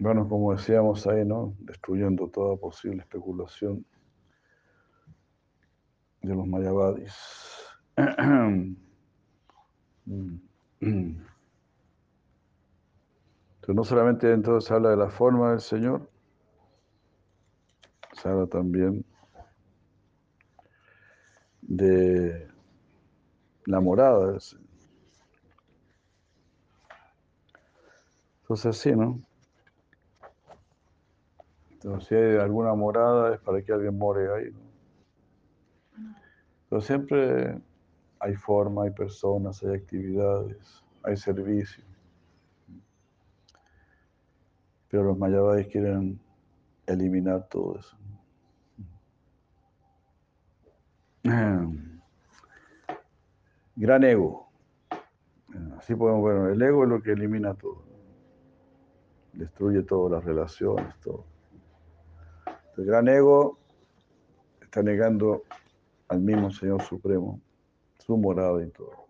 [0.01, 1.57] Bueno, como decíamos ahí, ¿no?
[1.59, 3.85] Destruyendo toda posible especulación
[6.21, 7.13] de los mayavadis.
[10.09, 11.17] Entonces,
[13.67, 16.09] no solamente entonces habla de la forma del Señor,
[18.13, 19.05] se habla también
[21.61, 22.49] de
[23.65, 24.37] la morada
[28.41, 29.19] Entonces sí, ¿no?
[31.69, 34.51] Entonces si hay alguna morada es para que alguien more ahí.
[34.51, 34.69] ¿no?
[36.67, 37.61] Pero siempre
[38.19, 41.83] hay forma, hay personas, hay actividades, hay servicio.
[44.89, 46.19] Pero los mayabáis quieren
[46.85, 47.97] eliminar todo eso.
[53.75, 54.49] Gran ego.
[55.77, 57.83] Así podemos ver, el ego es lo que elimina todo.
[59.33, 61.25] Destruye todas las relaciones, todo.
[62.77, 63.57] El gran ego
[64.61, 65.43] está negando
[66.07, 67.39] al mismo Señor Supremo,
[68.17, 69.07] morada y todo.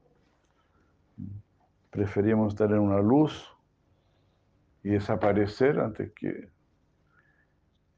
[1.90, 3.48] Preferimos estar en una luz
[4.84, 6.50] y desaparecer antes que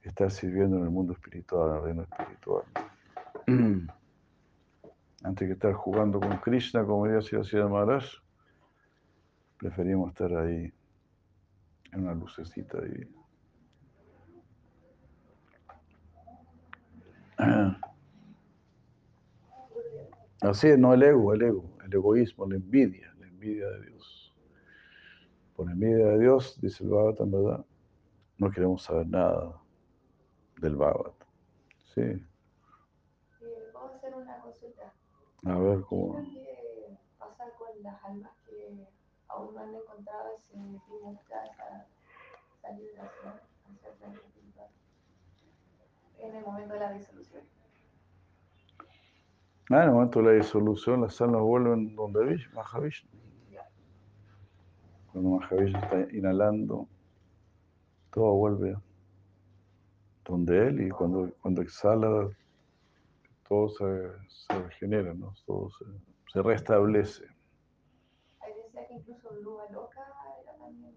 [0.03, 2.63] estar sirviendo en el mundo espiritual, en el reino espiritual.
[5.23, 8.05] antes que estar jugando con Krishna, como decía Sri Maharaj,
[9.57, 10.73] preferimos estar ahí
[11.91, 13.07] en una lucecita ahí.
[20.41, 24.33] Así es, no el ego, el ego, el egoísmo, la envidia, la envidia de Dios.
[25.55, 27.65] Por envidia de Dios, dice el Bhagavatam, ¿verdad?
[28.39, 29.61] No queremos saber nada
[30.59, 31.27] del Bhagavatam.
[31.93, 32.25] Sí.
[35.45, 36.23] A ver cómo.
[36.23, 38.87] ¿Qué pasa con las almas que
[39.27, 41.87] aún no han encontrado ese vimukta, esa,
[42.57, 43.33] esa liberación
[44.15, 44.69] espiritual?
[46.17, 47.60] En el momento de la disolución.
[49.71, 53.09] En el momento de la disolución, las almas vuelven donde Vish- Mahavishnu.
[55.11, 56.87] Cuando Mahavishnu está inhalando,
[58.11, 58.75] todo vuelve
[60.25, 62.29] donde él y cuando, cuando exhala,
[63.47, 65.33] todo se, se regenera, ¿no?
[65.45, 65.85] todo se,
[66.33, 67.25] se restablece.
[68.87, 70.01] Que incluso Luba Loca
[70.41, 70.95] era también.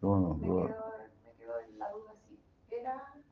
[0.00, 0.84] Bueno, Me Dua- quedó,
[1.24, 3.22] me quedó la duda si era Dua- no,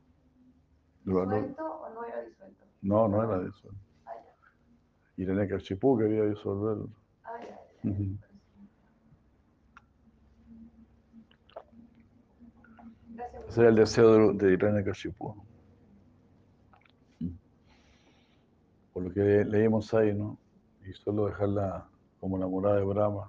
[1.05, 2.65] disuelto o no era disuelto.
[2.81, 3.69] no, no era eso.
[4.05, 5.23] Ah, ya.
[5.23, 6.89] Irene Kachipú quería disolverlo.
[7.23, 7.95] Ah, ya, ya.
[13.13, 13.47] Gracias.
[13.49, 15.35] Ese era el deseo de, de Irene Kachipú.
[18.93, 20.37] Por lo que leímos ahí, ¿no?
[20.85, 21.87] Y solo dejarla
[22.19, 23.27] como la morada de Brahma.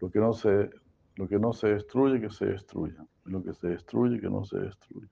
[0.00, 0.70] Lo que no se,
[1.16, 3.04] lo que no se destruye, que se destruya.
[3.24, 5.08] Lo que se destruye, que no se destruya.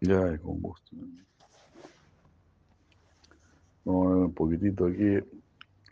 [0.00, 0.96] Ya, con gusto.
[3.84, 5.18] Vamos a ver un poquitito aquí.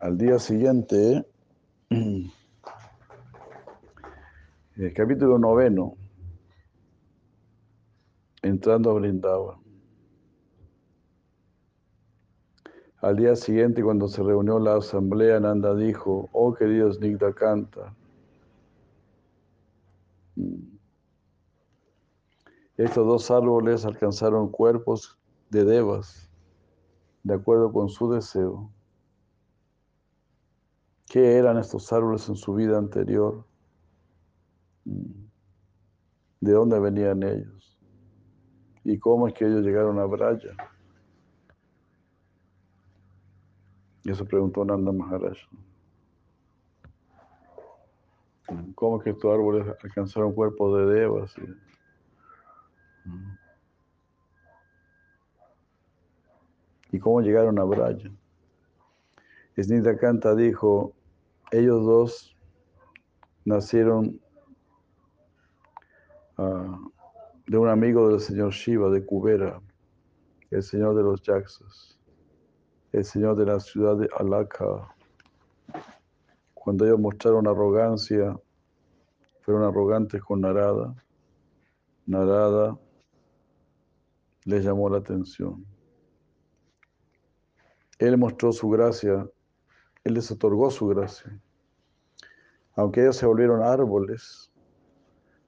[0.00, 1.24] Al día siguiente,
[1.90, 2.32] el
[4.94, 5.96] capítulo noveno,
[8.42, 9.69] entrando a Brindavan.
[13.00, 17.94] Al día siguiente, cuando se reunió la asamblea, Nanda dijo, oh querido Snigdha Kanta,
[20.36, 20.76] mm,
[22.76, 25.18] estos dos árboles alcanzaron cuerpos
[25.48, 26.30] de devas,
[27.22, 28.70] de acuerdo con su deseo.
[31.06, 33.46] ¿Qué eran estos árboles en su vida anterior?
[34.84, 35.24] Mm.
[36.40, 37.78] ¿De dónde venían ellos?
[38.84, 40.54] ¿Y cómo es que ellos llegaron a Braya?
[44.04, 45.36] Y eso preguntó Nanda Maharaj.
[48.74, 51.34] ¿Cómo que estos árboles alcanzaron cuerpos de devas?
[51.38, 51.70] Y-
[53.08, 53.36] Mm.
[56.92, 58.10] ¿Y cómo llegaron a Braya?
[59.56, 60.92] Snita Kanta dijo,
[61.52, 62.36] ellos dos
[63.44, 64.20] nacieron
[66.38, 66.78] ah,
[67.46, 69.60] de un amigo del señor Shiva, de Kubera,
[70.50, 71.98] el señor de los Yaksas,
[72.92, 74.94] el señor de la ciudad de Alaka.
[76.54, 78.36] Cuando ellos mostraron arrogancia,
[79.42, 80.94] fueron arrogantes con Narada.
[82.06, 82.78] Narada
[84.44, 85.64] les llamó la atención.
[87.98, 89.28] Él mostró su gracia,
[90.04, 91.38] Él les otorgó su gracia.
[92.74, 94.50] Aunque ellos se volvieron árboles,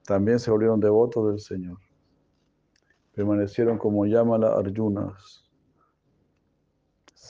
[0.05, 1.79] también se volvieron devotos del Señor.
[3.13, 5.49] Permanecieron como llámala Arjunas,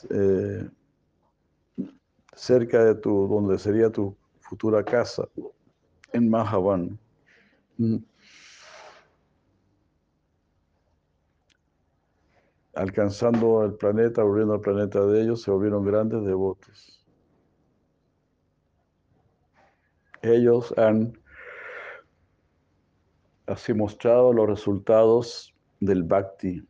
[0.10, 0.70] eh,
[2.36, 5.28] cerca de tu, donde sería tu futura casa,
[6.14, 7.00] en Mahavan.
[7.78, 7.98] Mm.
[12.76, 17.06] alcanzando el planeta, volviendo al planeta de ellos, se volvieron grandes devotos.
[20.22, 21.14] Ellos han
[23.46, 26.66] así mostrado los resultados del bhakti.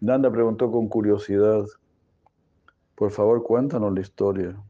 [0.00, 1.66] Nanda preguntó con curiosidad,
[2.94, 4.62] por favor cuéntanos la historia.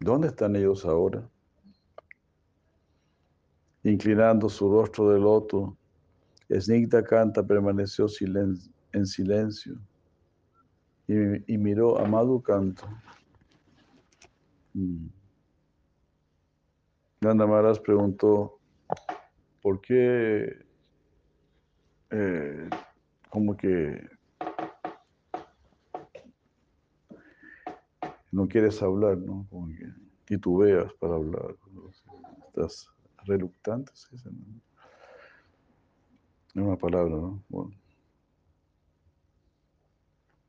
[0.00, 1.28] ¿Dónde están ellos ahora?
[3.82, 5.76] Inclinando su rostro de loto,
[6.50, 8.06] Snigdha Kanta permaneció
[8.92, 9.78] en silencio
[11.06, 12.86] y, miró a Madhu Kanto.
[14.74, 15.06] Mm.
[17.20, 18.58] Nanda Maharaj preguntó,
[19.62, 20.64] ¿por qué
[22.10, 22.68] eh,
[23.36, 24.00] como que
[28.32, 29.46] no quieres hablar, ¿no?
[29.50, 29.92] Como que
[30.24, 31.54] titubeas para hablar,
[32.46, 32.88] estás
[33.26, 34.16] reluctante, ¿sí?
[34.16, 34.24] Es
[36.54, 37.44] una palabra, ¿no?
[37.50, 37.76] Bueno.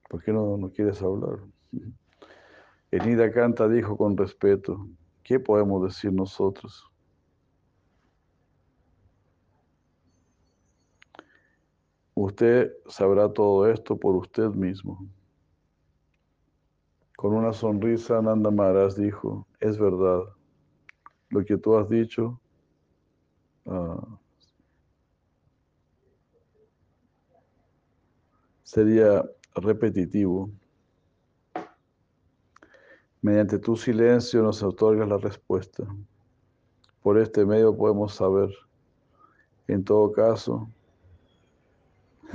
[0.10, 1.40] ¿Por qué no, no quieres hablar?
[2.90, 4.88] Enida Canta dijo con respeto,
[5.24, 6.90] ¿qué podemos decir nosotros?
[12.20, 15.08] Usted sabrá todo esto por usted mismo.
[17.16, 20.24] Con una sonrisa, Nanda Maharaj dijo, es verdad,
[21.30, 22.42] lo que tú has dicho
[23.66, 24.18] uh,
[28.64, 29.24] sería
[29.54, 30.50] repetitivo.
[33.22, 35.84] Mediante tu silencio nos otorgas la respuesta.
[37.04, 38.50] por este medio podemos saber.
[39.68, 40.68] En todo caso,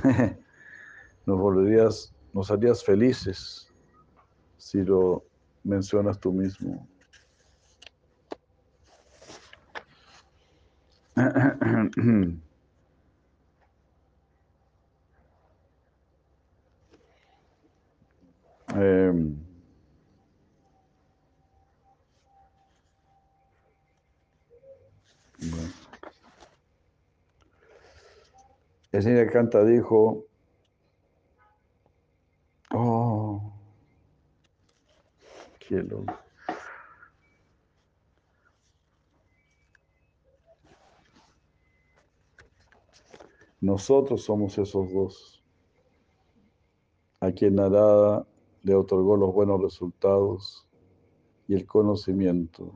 [1.26, 3.68] nos volverías, nos harías felices
[4.56, 5.24] si lo
[5.64, 6.88] mencionas tú mismo.
[18.74, 19.36] Em.
[28.92, 30.26] El señor Canta dijo,
[32.74, 33.54] oh,
[35.58, 36.14] qué loco.
[43.62, 45.42] Nosotros somos esos dos,
[47.20, 48.26] a quien Narada
[48.62, 50.68] le otorgó los buenos resultados
[51.48, 52.74] y el conocimiento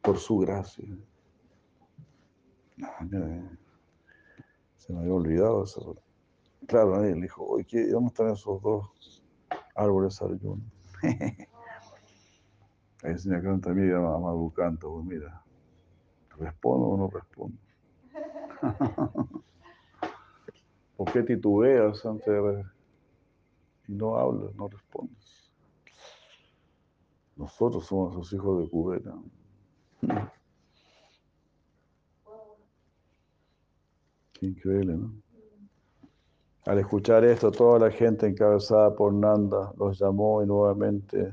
[0.00, 0.86] por su gracia.
[2.82, 3.04] Ah,
[4.88, 5.96] se me había olvidado eso.
[6.66, 9.22] Claro, él dijo, oye, ¿dónde están esos dos
[9.74, 10.62] árboles Arjuna?
[13.02, 15.44] Ahí se me canta también a Madhukanta, pues mira,
[16.38, 17.58] ¿respondo o no respondo?
[20.96, 22.64] ¿Por qué titubeas antes de
[23.88, 25.52] y no hablas, no respondes.
[27.36, 29.14] Nosotros somos los hijos de Cubera.
[34.38, 35.12] Qué increíble, ¿no?
[36.64, 41.32] Al escuchar esto, toda la gente encabezada por Nanda los llamó y nuevamente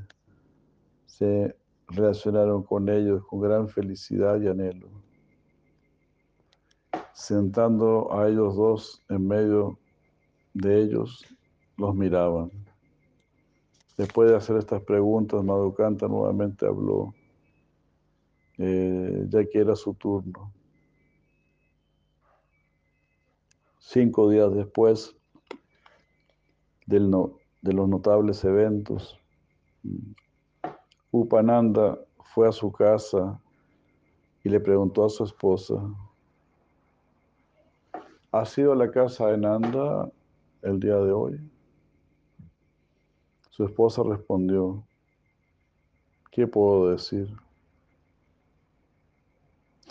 [1.04, 1.54] se
[1.88, 4.88] relacionaron con ellos con gran felicidad y anhelo.
[7.12, 9.78] Sentando a ellos dos en medio
[10.54, 11.24] de ellos,
[11.76, 12.50] los miraban.
[13.96, 17.14] Después de hacer estas preguntas, Madhukanta nuevamente habló,
[18.58, 20.52] eh, ya que era su turno.
[23.88, 25.16] Cinco días después
[26.86, 27.08] del
[27.62, 29.16] de los notables eventos,
[31.12, 31.96] Upananda
[32.34, 33.40] fue a su casa
[34.42, 35.80] y le preguntó a su esposa,
[38.32, 40.10] ¿has ido a la casa de Nanda
[40.62, 41.50] el día de hoy?
[43.50, 44.84] Su esposa respondió,
[46.32, 47.32] ¿qué puedo decir?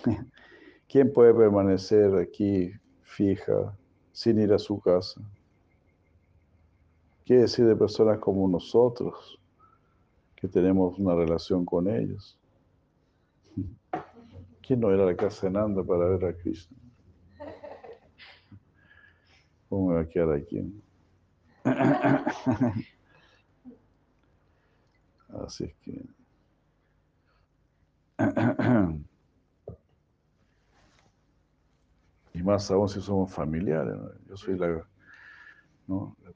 [0.89, 2.73] ¿Quién puede permanecer aquí
[3.03, 3.73] fija
[4.15, 5.19] sin ir a su casa?
[7.25, 9.37] ¿Qué decir de personas como nosotros
[10.37, 12.39] que tenemos una relación con ellos?
[14.65, 16.77] ¿Quién no era la casa de Nanda para ver a Krishna?
[19.67, 20.81] ¿Cómo a quedar aquí?
[25.45, 26.05] Así es que...
[32.35, 33.95] Y más aún si somos familiares.
[34.27, 34.85] Yo soy la,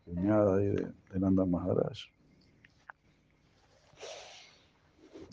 [0.05, 1.97] cuñada ahí de, Nanda Maharaj.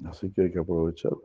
[0.05, 1.23] Así que hay que aprovecharlo.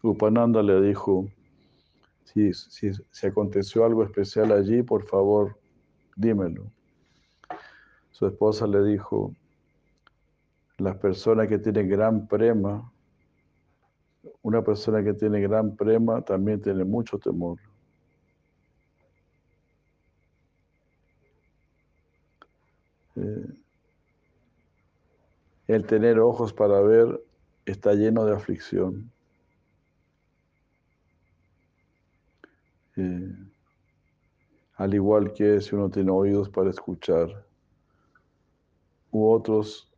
[0.00, 1.28] Upananda le dijo,
[2.22, 5.58] si, si, aconteció algo especial allí, por favor,
[6.14, 6.70] dímelo.
[8.18, 9.32] Su esposa le dijo,
[10.78, 12.90] las personas que tienen gran prema,
[14.42, 17.60] una persona que tiene gran prema también tiene mucho temor.
[23.14, 23.54] Eh,
[25.68, 27.22] el tener ojos para ver
[27.66, 29.12] está lleno de aflicción.
[32.96, 33.32] Eh,
[34.74, 37.47] al igual que si uno tiene oídos para escuchar
[39.18, 39.90] u otros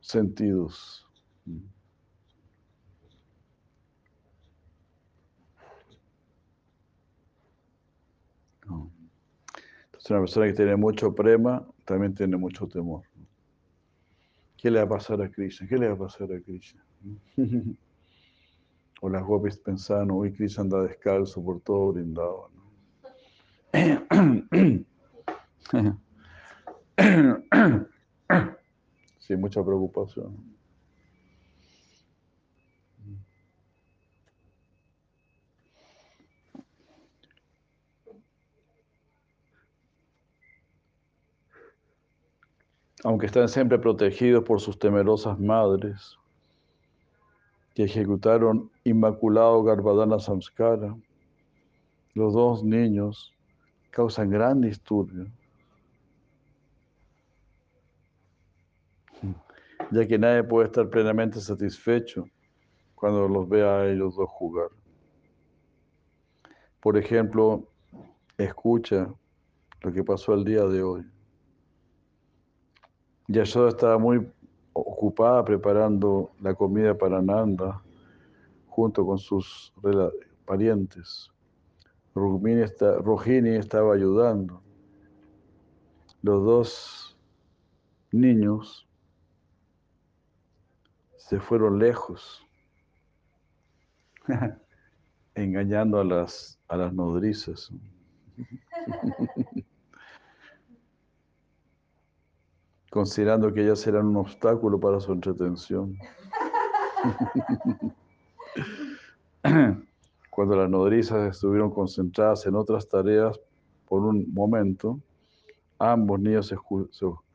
[0.00, 1.06] sentidos.
[9.86, 13.04] Entonces una persona que tiene mucho prema también tiene mucho temor.
[14.56, 15.68] ¿Qué le va a pasar a Krishna?
[15.68, 16.84] ¿Qué le va a pasar a Krishna?
[19.00, 22.50] O las gopis pensaban, uy, Krishna anda descalzo por todo brindado.
[29.18, 30.36] Sí, mucha preocupación.
[43.02, 46.18] Aunque están siempre protegidos por sus temerosas madres,
[47.74, 50.94] que ejecutaron Inmaculado Garbadana Samskara,
[52.14, 53.32] los dos niños
[53.90, 55.30] causan gran disturbio
[59.90, 62.24] ya que nadie puede estar plenamente satisfecho
[62.94, 64.68] cuando los vea a ellos dos jugar.
[66.80, 67.68] Por ejemplo,
[68.38, 69.12] escucha
[69.82, 71.04] lo que pasó el día de hoy.
[73.28, 74.26] Yashoda estaba muy
[74.72, 77.82] ocupada preparando la comida para Nanda
[78.66, 79.72] junto con sus
[80.44, 81.30] parientes.
[82.14, 84.62] Rohini estaba ayudando.
[86.22, 87.18] Los dos
[88.12, 88.89] niños
[91.30, 92.44] se fueron lejos,
[95.36, 97.70] engañando a las, a las nodrizas.
[102.90, 105.96] considerando que ellas eran un obstáculo para su entretención.
[110.30, 113.38] Cuando las nodrizas estuvieron concentradas en otras tareas
[113.86, 114.98] por un momento,
[115.78, 116.56] ambos niños se,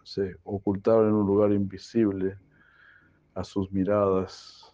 [0.03, 2.38] se ocultaron en un lugar invisible
[3.36, 4.74] a sus miradas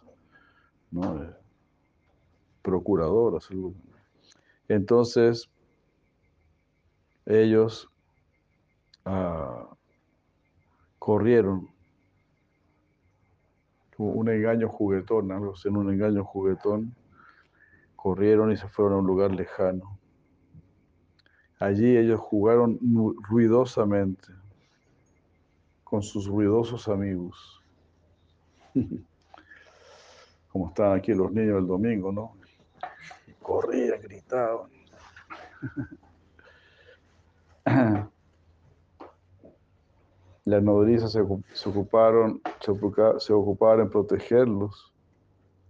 [0.91, 1.23] ¿no?
[1.23, 1.33] Eh,
[2.61, 3.49] procuradoras.
[4.67, 5.49] Entonces,
[7.25, 7.89] ellos
[9.05, 9.67] ah,
[10.99, 11.69] corrieron.
[13.97, 16.95] Un engaño juguetón, algo en un engaño juguetón,
[17.95, 19.99] corrieron y se fueron a un lugar lejano.
[21.59, 22.79] Allí ellos jugaron
[23.29, 24.33] ruidosamente
[25.83, 27.60] con sus ruidosos amigos.
[30.51, 32.35] Como estaban aquí los niños el domingo, ¿no?
[33.41, 34.69] Corrían, gritaban.
[40.43, 42.41] Las nodrizas se, ocuparon,
[43.19, 44.91] se, ocuparon en protegerlos.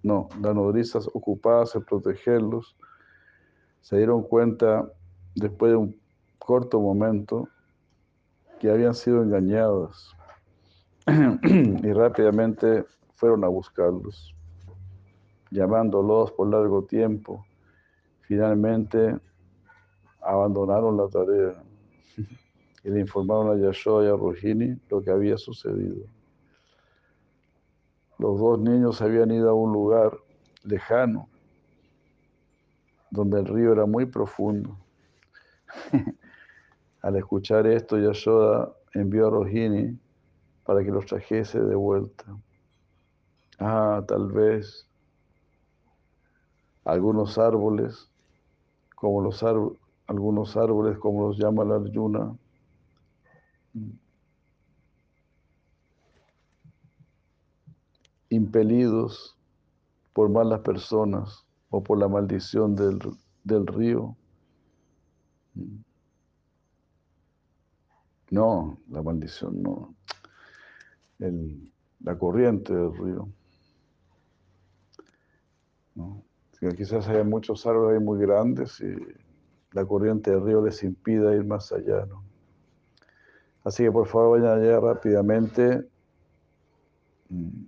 [0.02, 2.76] No, las nodrizas ocupadas en protegerlos
[3.82, 4.90] se dieron cuenta
[5.36, 6.02] después de un
[6.40, 7.48] corto momento
[8.60, 10.16] que habían sido engañadas
[11.44, 14.36] y rápidamente fueron a buscarlos,
[15.50, 17.46] llamándolos por largo tiempo.
[18.22, 19.18] Finalmente
[20.22, 21.64] abandonaron la tarea
[22.84, 26.06] y le informaron a Yashoda y a Rohini lo que había sucedido.
[28.20, 30.18] Los dos niños habían ido a un lugar
[30.64, 31.28] lejano,
[33.10, 34.78] donde el río era muy profundo.
[37.02, 40.00] Al escuchar esto, Yashoda envió a Rohini
[40.66, 42.26] para que los trajese de vuelta.
[43.60, 44.88] Ah, tal vez
[46.86, 48.10] algunos árboles,
[48.96, 49.44] como los
[50.08, 52.36] algunos árboles como los llama la Arjuna,
[58.30, 59.38] impelidos
[60.14, 63.00] por malas personas o por la maldición del,
[63.44, 64.16] del río.
[68.32, 69.94] No, la maldición no.
[72.00, 73.30] La corriente del río.
[76.76, 78.96] Quizás haya muchos árboles muy grandes y
[79.72, 82.08] la corriente del río les impida ir más allá.
[83.64, 85.88] Así que por favor vayan allá rápidamente.
[87.30, 87.66] Mm.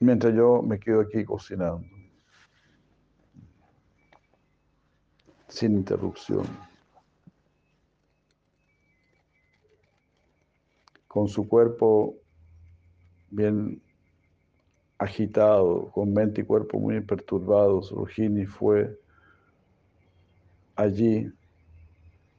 [0.00, 1.86] Mientras yo me quedo aquí cocinando.
[5.48, 6.46] Sin interrupción.
[11.16, 12.14] Con su cuerpo
[13.30, 13.80] bien
[14.98, 19.00] agitado, con mente y cuerpo muy perturbados, Rujini fue
[20.74, 21.32] allí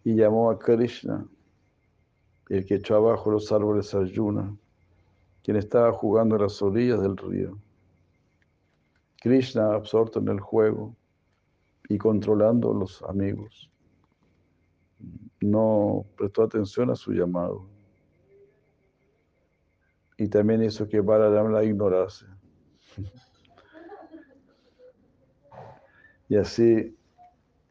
[0.04, 1.28] y llamó a Krishna,
[2.50, 4.56] el que echó abajo los árboles Arjuna,
[5.42, 7.58] quien estaba jugando en las orillas del río.
[9.20, 10.96] Krishna, absorto en el juego
[11.90, 13.72] y controlando a los amigos,
[15.42, 17.76] no prestó atención a su llamado.
[20.18, 22.26] Y también hizo que Balaram la ignorase.
[26.30, 26.98] Y así,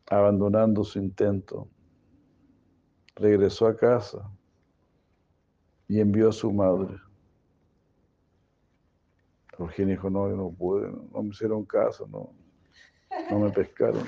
[0.09, 1.69] abandonando su intento,
[3.17, 4.31] regresó a casa
[5.89, 6.97] y envió a su madre.
[9.59, 12.31] Eugenio dijo, no, no pude, no, me hicieron caso, no,
[13.31, 14.05] no me pescaron.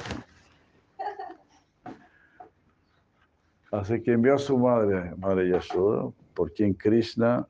[3.70, 7.47] Así que envió a su madre, Madre Yashoda, por quien Krishna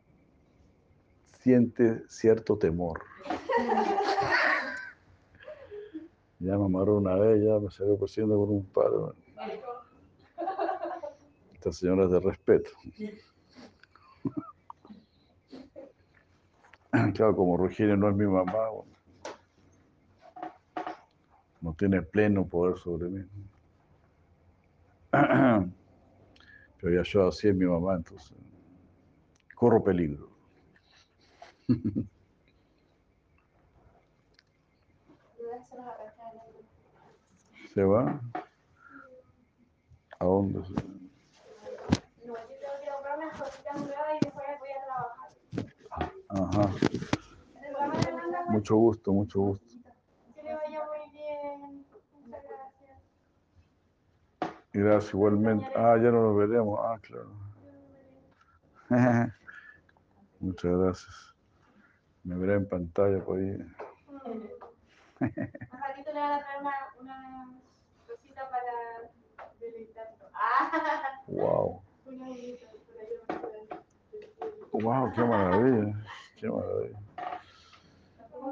[1.49, 3.01] siente cierto temor.
[6.41, 9.15] Ya me amarró una vez, ya me salió persiguiendo con un palo.
[11.55, 12.71] Esta señora es de respeto.
[17.15, 18.59] Claro, como Rogelio no es mi mamá,
[21.63, 23.25] no tiene pleno poder sobre mí.
[25.11, 28.37] Pero ya yo así es mi mamá, entonces
[29.55, 30.38] corro peligro.
[37.75, 38.21] ¿Se va?
[40.19, 40.63] ¿A dónde.
[46.29, 46.71] Ajá.
[48.49, 49.67] Mucho gusto, mucho gusto.
[49.67, 51.85] muy bien.
[52.25, 53.03] Muchas gracias.
[54.73, 55.67] Gracias, igualmente.
[55.77, 56.81] Ah, ya no nos veremos.
[56.83, 57.31] Ah, claro.
[60.41, 61.38] Muchas gracias.
[62.29, 63.57] Me veré en pantalla por ahí.
[65.19, 65.33] Más
[65.81, 67.49] ratito le van a traer una, una
[68.07, 69.11] cosita para
[69.59, 70.27] deleitarlo.
[70.35, 71.83] Ah, Wow.
[74.73, 75.95] Wow, qué maravilla.
[76.37, 76.99] Qué maravilla.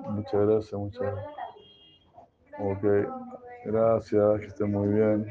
[0.09, 1.35] Muchas gracias, muchas gracias.
[2.59, 2.85] Ok.
[3.67, 5.27] Gracias, que estén muy bien.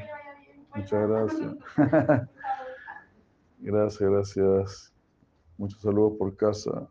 [0.72, 1.54] Muchas gracias.
[3.58, 4.92] Gracias, gracias.
[5.58, 6.86] Muchos saludos por casa.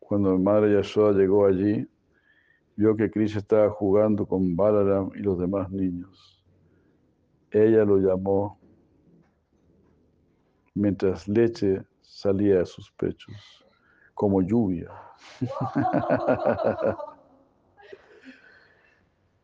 [0.00, 1.88] Cuando mi madre Yashoda llegó allí,
[2.76, 6.44] vio que Krishna estaba jugando con Balaram y los demás niños.
[7.50, 8.58] Ella lo llamó
[10.74, 13.64] mientras leche salía de sus pechos,
[14.14, 14.90] como lluvia.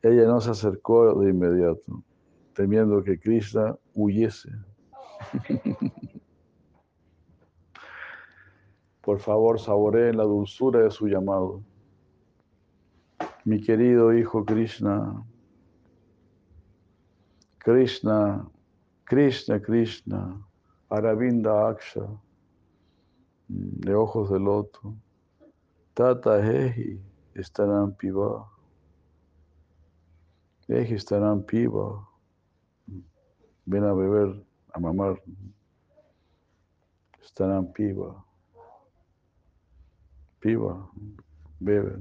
[0.03, 2.03] Ella no se acercó de inmediato,
[2.55, 4.51] temiendo que Krishna huyese.
[9.01, 11.63] Por favor, saboreen la dulzura de su llamado.
[13.45, 15.25] Mi querido hijo Krishna,
[17.59, 18.49] Krishna,
[19.05, 20.41] Krishna, Krishna,
[20.89, 22.09] Aravinda Aksha,
[23.49, 24.95] de ojos de loto,
[25.95, 27.01] Tata Hehi,
[27.35, 28.52] estarán piva.
[30.69, 32.09] Heji estarán piva.
[33.65, 35.23] Ven a beber, a mamar.
[37.23, 38.25] Estarán piva.
[40.41, 40.91] Piva,
[41.61, 41.97] bebe.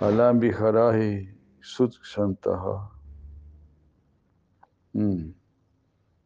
[0.00, 1.28] Alam Viharahi
[1.60, 2.90] Sut Shantaha.
[4.94, 5.34] Mm.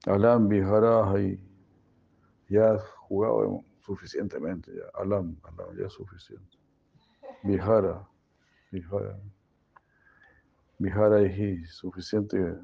[0.06, 1.40] Alam Viharahi.
[2.48, 4.70] Ya has jugado suficientemente.
[4.74, 4.84] Ya.
[5.00, 6.58] Alam, Alam, ya es suficiente.
[7.44, 8.06] Vihara.
[8.70, 9.18] Vihara.
[10.82, 12.58] Viharahi, suficiente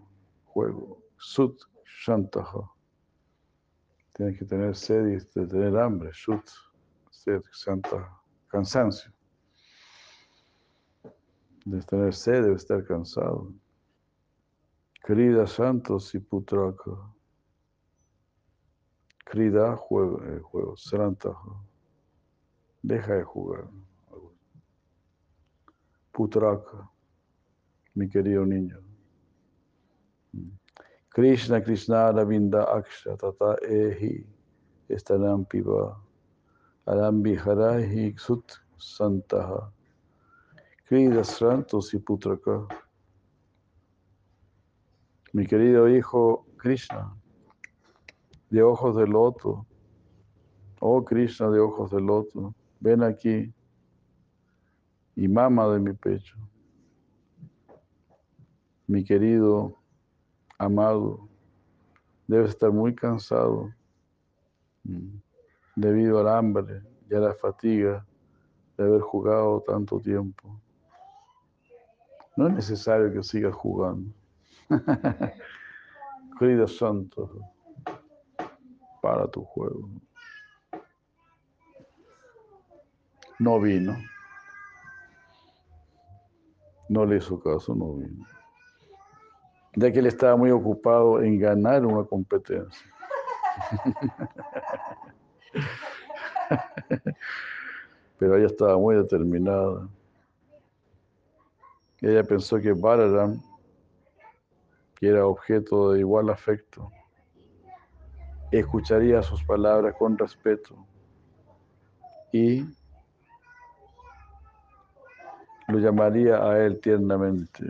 [0.46, 1.00] juego.
[1.18, 2.68] Sut Shantaha.
[4.12, 6.10] Tienes que tener sed y de tener hambre.
[6.12, 6.44] Sut,
[7.10, 8.10] sed, Shanta,
[8.48, 9.12] cansancio.
[11.64, 13.52] De tener sed, debe estar cansado.
[15.04, 16.90] Krida Santos y Putraka.
[19.26, 20.76] Krida, juego, eh, juego.
[20.76, 21.62] Srantaha.
[22.82, 23.68] Deja de jugar.
[26.10, 26.90] Putraka,
[27.98, 28.78] mi querido niño.
[31.08, 34.24] Krishna, Krishna, Ravinda, Aksha, Tata, Ehi,
[34.88, 35.96] Estaram Piva,
[36.86, 39.72] Aram Viharahi, Sut, Santaha,
[40.88, 42.68] Krida, Santos y Putraka.
[45.32, 47.12] Mi querido hijo Krishna,
[48.48, 49.66] de ojos de loto,
[50.80, 53.52] oh Krishna de ojos de loto, ven aquí
[55.16, 56.36] y mama de mi pecho.
[58.89, 59.77] Mi querido,
[60.59, 61.28] amado,
[62.27, 63.70] debes estar muy cansado
[64.85, 65.19] mm,
[65.77, 68.06] debido al hambre y a la fatiga
[68.78, 70.59] de haber jugado tanto tiempo.
[72.35, 74.10] No es necesario que sigas jugando.
[76.39, 77.31] Querido santo,
[79.02, 79.86] para tu juego.
[83.39, 83.98] No vino.
[86.89, 88.38] No le hizo caso, no vino.
[89.74, 92.86] Ya que él estaba muy ocupado en ganar una competencia.
[98.18, 99.88] Pero ella estaba muy determinada.
[102.00, 103.42] Ella pensó que Balaram,
[104.96, 106.90] que era objeto de igual afecto,
[108.50, 110.74] escucharía sus palabras con respeto
[112.32, 112.64] y
[115.68, 117.64] lo llamaría a él tiernamente.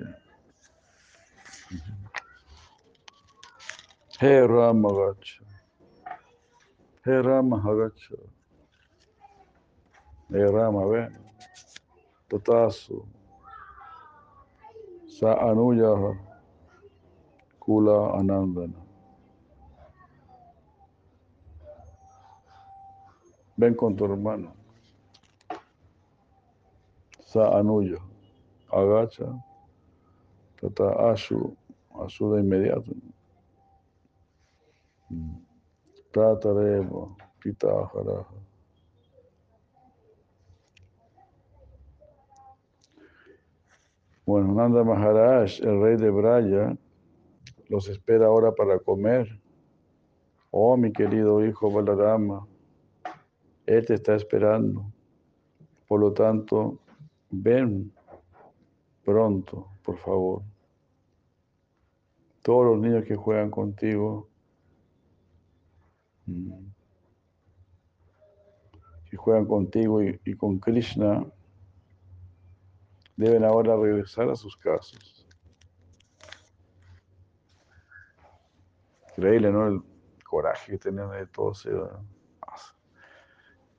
[4.21, 5.43] He Rama Gacha.
[7.05, 8.19] He Rama Hagacha.
[10.31, 11.17] He Rama, ven.
[12.31, 13.07] Tatasu.
[15.09, 16.19] Sa Anuya
[17.61, 18.81] Kula Anandana.
[23.59, 24.53] Ven con tu hermano.
[27.25, 28.01] Sa anuyo.
[28.73, 29.43] Agacha.
[30.61, 31.57] Tata ashu.
[31.95, 32.93] Ashu de inmediato.
[36.13, 37.17] Tatareva.
[37.41, 38.27] Pitahara.
[44.27, 46.77] Bueno, Nanda Maharaj, el rey de Braya,
[47.69, 49.41] los espera ahora para comer.
[50.51, 52.47] Oh, mi querido hijo Balarama,
[53.65, 54.85] él te está esperando.
[55.87, 56.79] Por lo tanto,
[57.31, 57.91] ven
[59.09, 60.43] pronto, por favor.
[62.43, 64.29] Todos los niños que juegan contigo,
[66.27, 66.67] mm,
[69.09, 71.25] que juegan contigo y, con Krishna,
[73.17, 75.27] deben ahora regresar a sus casas.
[79.17, 79.69] Increíble, ¿no?
[79.69, 79.83] El
[80.23, 81.99] coraje que tenían de todos era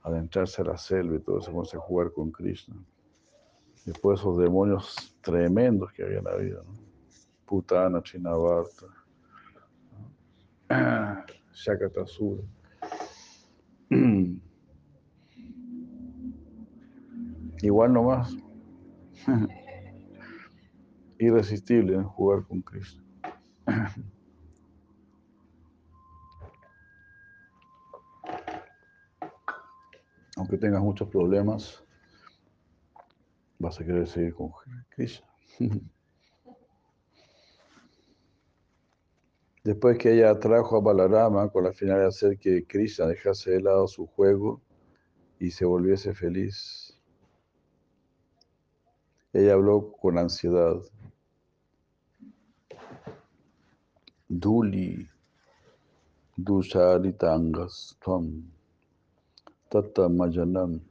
[0.01, 2.83] adentrarse a la selva y todo eso, a jugar con Krishna.
[3.89, 6.73] Después esos demonios tremendos que había en la vida, ¿no?
[7.43, 8.85] Putana, Chinavarta,
[11.53, 12.43] Shakatasura.
[17.63, 18.37] Igual nomás.
[21.17, 23.01] Irresistible jugar con Cristo.
[30.37, 31.83] Aunque tengas muchos problemas,
[33.59, 34.51] vas a querer seguir con
[34.89, 35.27] Cristo.
[39.63, 43.61] Después que ella atrajo a Balarama con la finalidad de hacer que Krishna dejase de
[43.61, 44.61] lado su juego
[45.37, 46.97] y se volviese feliz,
[49.33, 50.77] ella habló con ansiedad.
[54.29, 55.07] Duli,
[56.37, 58.49] Dusharitangas, Tvam,
[59.69, 60.81] Tata Mayanam.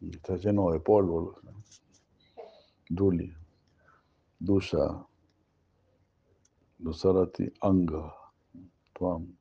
[0.00, 1.34] Está lleno de polvo.
[2.88, 3.32] Duli,
[4.38, 5.06] Dusha,
[6.78, 8.14] Dusarati Anga,
[8.94, 9.36] Tvam.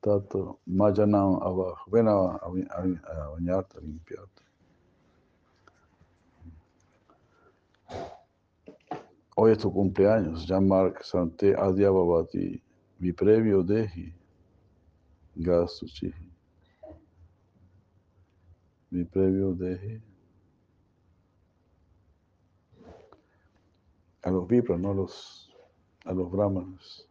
[0.00, 1.90] Tato, Mayanam abajo.
[1.90, 2.38] Ven a,
[3.32, 4.42] bañarte, a limpiarte.
[9.36, 12.62] Hoy es tu cumpleaños, Jean-Marc Santé Babati,
[12.98, 14.14] mi previo Deji,
[15.34, 16.25] Gasuchi.
[18.90, 20.00] Mi previo Deji.
[24.22, 25.54] A los vipras, no a los,
[26.04, 27.08] a los brahmanes.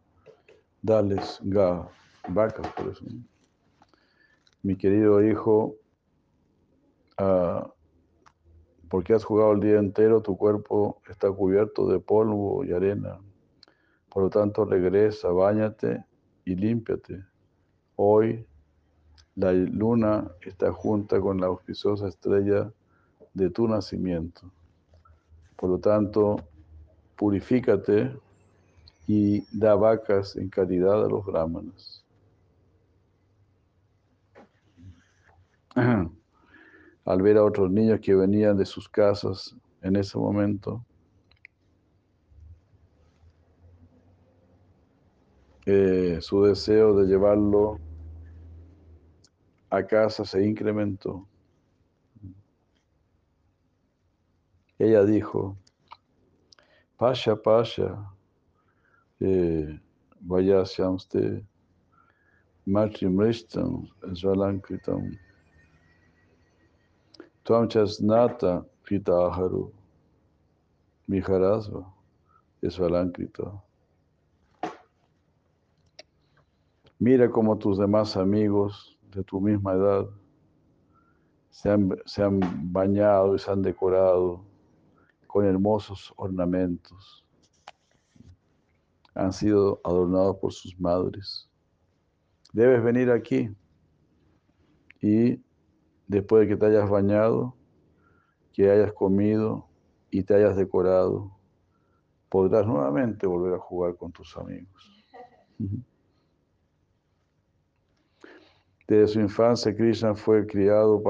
[0.82, 1.88] Dales Ga
[2.28, 3.04] vacas, por eso.
[4.62, 5.76] Mi querido hijo,
[7.20, 7.68] uh,
[8.88, 13.20] porque has jugado el día entero, tu cuerpo está cubierto de polvo y arena.
[14.10, 16.04] Por lo tanto, regresa, bañate
[16.44, 17.24] y límpiate.
[17.96, 18.46] Hoy
[19.36, 22.72] la luna está junta con la auspiciosa estrella
[23.34, 24.50] de tu nacimiento.
[25.56, 26.36] Por lo tanto,
[27.16, 28.18] purifícate
[29.06, 32.02] y da vacas en caridad a los brahmanas.
[37.04, 40.82] al ver a otros niños que venían de sus casas en ese momento,
[45.66, 47.78] eh, su deseo de llevarlo
[49.76, 51.26] a casa se incrementó.
[54.78, 55.56] Ella dijo,
[56.96, 58.10] Pasha, Pasha,
[59.20, 59.80] eh,
[60.20, 61.42] vaya hacia usted,
[62.66, 65.18] Matrimrishtam, Svalankritam.
[67.44, 69.72] Tuam chasnata pitaharu
[71.08, 71.86] miharasva
[72.60, 73.62] esvalankrita.
[76.98, 80.06] Mira cómo tus demás amigos de tu misma edad
[81.50, 82.38] se han, se han
[82.70, 84.44] bañado y se han decorado
[85.26, 87.24] con hermosos ornamentos.
[89.14, 91.48] Han sido adornados por sus madres.
[92.52, 93.50] Debes venir aquí
[95.00, 95.40] y
[96.06, 97.56] después de que te hayas bañado,
[98.52, 99.66] que hayas comido
[100.10, 101.30] y te hayas decorado,
[102.28, 105.04] podrás nuevamente volver a jugar con tus amigos.
[108.86, 111.02] Desde su infancia, Krishna fue criado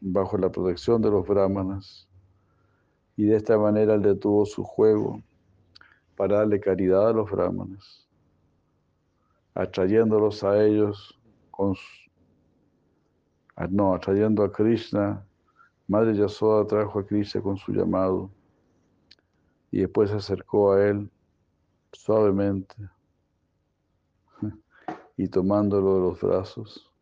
[0.00, 2.08] bajo la protección de los brahmanas.
[3.16, 5.22] Y de esta manera él detuvo su juego
[6.16, 8.08] para darle caridad a los brahmanas,
[9.54, 11.18] atrayéndolos a ellos
[13.70, 15.24] no, atrayendo a Krishna,
[15.86, 18.30] Madre Yasoda trajo a Krishna con su llamado
[19.70, 21.10] y después se acercó a él
[21.92, 22.74] suavemente
[25.16, 26.92] y tomándolo de los brazos,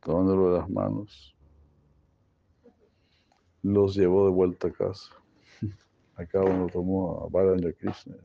[0.00, 1.34] tomándolo de las manos,
[3.62, 5.12] los llevó de vuelta a casa.
[6.16, 8.16] Acá uno tomó a Balanja Krishna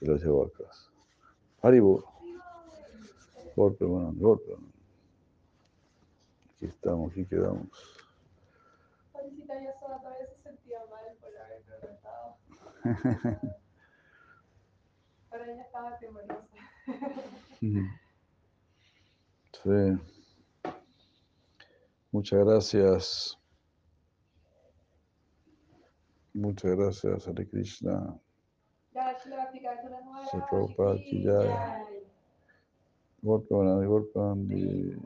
[0.00, 0.90] y los llevó a casa.
[1.62, 2.04] Haribo.
[3.54, 4.56] Golpe, bueno, golpe.
[6.56, 7.68] Aquí estamos, aquí quedamos.
[9.12, 12.36] Todavía se sentía mal por haber preguntado.
[15.32, 16.46] Pero ella estaba temorosa.
[19.62, 19.98] Sí.
[22.10, 23.38] Muchas gracias.
[26.34, 28.18] Muchas gracias, Hare Krishna.
[28.92, 31.48] Se Prabhupada ki jai.
[33.22, 34.96] Golpe, bueno, golpe, Andy.